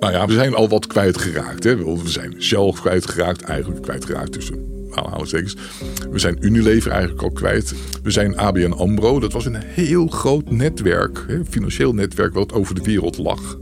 Nou 0.00 0.12
ja, 0.12 0.26
we 0.26 0.32
zijn 0.32 0.54
al 0.54 0.68
wat 0.68 0.86
kwijtgeraakt. 0.86 1.64
Hè? 1.64 1.76
We 1.76 2.08
zijn 2.08 2.42
Shell 2.42 2.72
kwijtgeraakt, 2.72 3.42
eigenlijk 3.42 3.82
kwijtgeraakt 3.82 4.32
tussen 4.32 4.71
aanhalingstekens. 4.94 5.56
We 6.10 6.18
zijn 6.18 6.36
Unilever 6.40 6.90
eigenlijk 6.90 7.22
al 7.22 7.30
kwijt. 7.30 7.74
We 8.02 8.10
zijn 8.10 8.36
ABN 8.36 8.72
AMRO. 8.72 9.20
Dat 9.20 9.32
was 9.32 9.46
een 9.46 9.62
heel 9.62 10.06
groot 10.06 10.50
netwerk, 10.50 11.24
hè, 11.26 11.44
financieel 11.44 11.92
netwerk 11.92 12.34
wat 12.34 12.52
over 12.52 12.74
de 12.74 12.82
wereld 12.82 13.18
lag. 13.18 13.58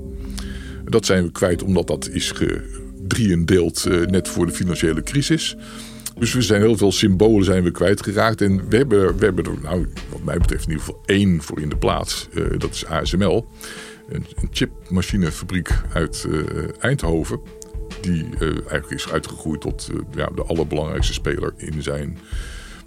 Dat 0.85 1.07
zijn 1.07 1.25
we 1.25 1.33
kwijt 1.33 1.63
omdat 1.63 1.87
dat 1.87 2.09
is 2.09 2.31
gedrieëndeeld 2.31 3.87
uh, 3.89 4.07
net 4.07 4.29
voor 4.29 4.47
de 4.47 4.53
financiële 4.53 5.03
crisis. 5.03 5.57
Dus 6.19 6.33
we 6.33 6.43
zijn 6.43 6.61
heel 6.61 6.77
veel 6.77 6.93
symbolen 6.93 7.45
zijn 7.45 7.63
we 7.63 7.71
kwijtgeraakt. 7.71 8.41
En 8.41 8.69
we 8.69 8.77
hebben, 8.77 9.17
we 9.17 9.25
hebben 9.25 9.45
er, 9.45 9.59
nou, 9.63 9.87
wat 10.09 10.23
mij 10.23 10.39
betreft, 10.39 10.65
in 10.65 10.71
ieder 10.71 10.85
geval 10.85 11.03
één 11.07 11.43
voor 11.43 11.61
in 11.61 11.69
de 11.69 11.77
plaats. 11.77 12.29
Uh, 12.33 12.59
dat 12.59 12.75
is 12.75 12.87
ASML. 12.87 13.47
Een, 14.09 14.25
chipmachinefabriek 14.51 15.71
uit 15.93 16.27
uh, 16.29 16.43
Eindhoven. 16.79 17.41
Die 18.01 18.25
uh, 18.25 18.49
eigenlijk 18.49 18.91
is 18.91 19.13
uitgegroeid 19.13 19.61
tot 19.61 19.91
ja, 20.15 20.29
de 20.35 20.43
allerbelangrijkste 20.43 21.13
speler 21.13 21.53
in 21.57 21.83
zijn 21.83 22.19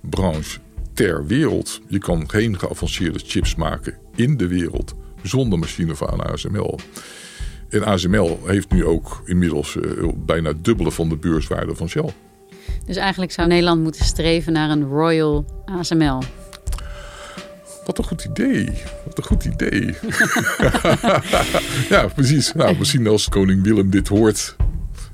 branche 0.02 0.60
ter 0.94 1.26
wereld. 1.26 1.82
Je 1.88 1.98
kan 1.98 2.30
geen 2.30 2.60
geavanceerde 2.60 3.20
chips 3.24 3.56
maken 3.56 3.98
in 4.16 4.38
de 4.38 4.48
wereld 4.48 4.94
zonder 5.22 5.60
machine 5.60 5.96
van 5.96 6.26
ASML. 6.26 6.80
En 7.70 7.84
ASML 7.84 8.40
heeft 8.46 8.72
nu 8.72 8.86
ook 8.86 9.22
inmiddels 9.26 9.78
bijna 10.16 10.54
dubbele 10.62 10.92
van 10.92 11.10
de 11.10 11.16
beurswaarde 11.16 11.76
van 11.76 11.90
Shell. 11.90 12.14
Dus 12.86 12.96
eigenlijk 12.96 13.32
zou 13.32 13.48
Nederland 13.48 13.82
moeten 13.82 14.06
streven 14.06 14.54
naar 14.54 14.70
een 14.70 14.84
Royal 14.84 15.46
ASML. 15.66 16.22
Wat 17.86 17.98
een 17.98 18.04
goed 18.04 18.24
idee. 18.24 18.70
Wat 19.06 19.18
een 19.18 19.24
goed 19.24 19.46
idee. 19.46 19.86
ja, 21.96 22.08
precies. 22.16 22.54
Nou, 22.54 22.78
misschien 22.78 23.08
als 23.08 23.30
koning 23.30 23.64
Willem 23.64 23.90
dit 23.90 24.08
hoort, 24.08 24.56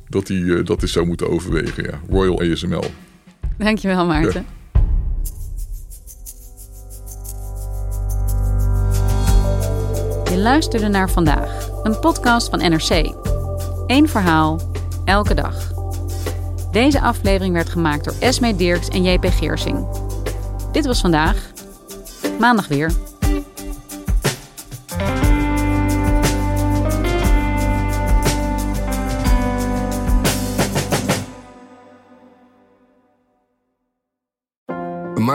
dat 0.09 0.27
hij 0.27 0.37
uh, 0.37 0.65
dat 0.65 0.83
is 0.83 0.91
zou 0.91 1.05
moeten 1.05 1.29
overwegen. 1.29 1.83
Ja. 1.83 1.99
Royal 2.09 2.41
ASML. 2.41 2.83
Dankjewel, 3.57 4.05
Maarten. 4.05 4.45
Ja. 4.45 4.57
Je 10.31 10.37
luisterde 10.37 10.87
naar 10.87 11.09
vandaag, 11.09 11.69
een 11.83 11.99
podcast 11.99 12.49
van 12.49 12.59
NRC. 12.59 13.13
Eén 13.87 14.09
verhaal, 14.09 14.71
elke 15.05 15.33
dag. 15.33 15.71
Deze 16.71 17.01
aflevering 17.01 17.53
werd 17.53 17.69
gemaakt 17.69 18.03
door 18.03 18.15
Esme 18.19 18.55
Dirks 18.55 18.87
en 18.87 19.03
JP 19.03 19.25
Geersing. 19.25 19.87
Dit 20.71 20.85
was 20.85 21.01
vandaag. 21.01 21.51
Maandag 22.39 22.67
weer. 22.67 22.91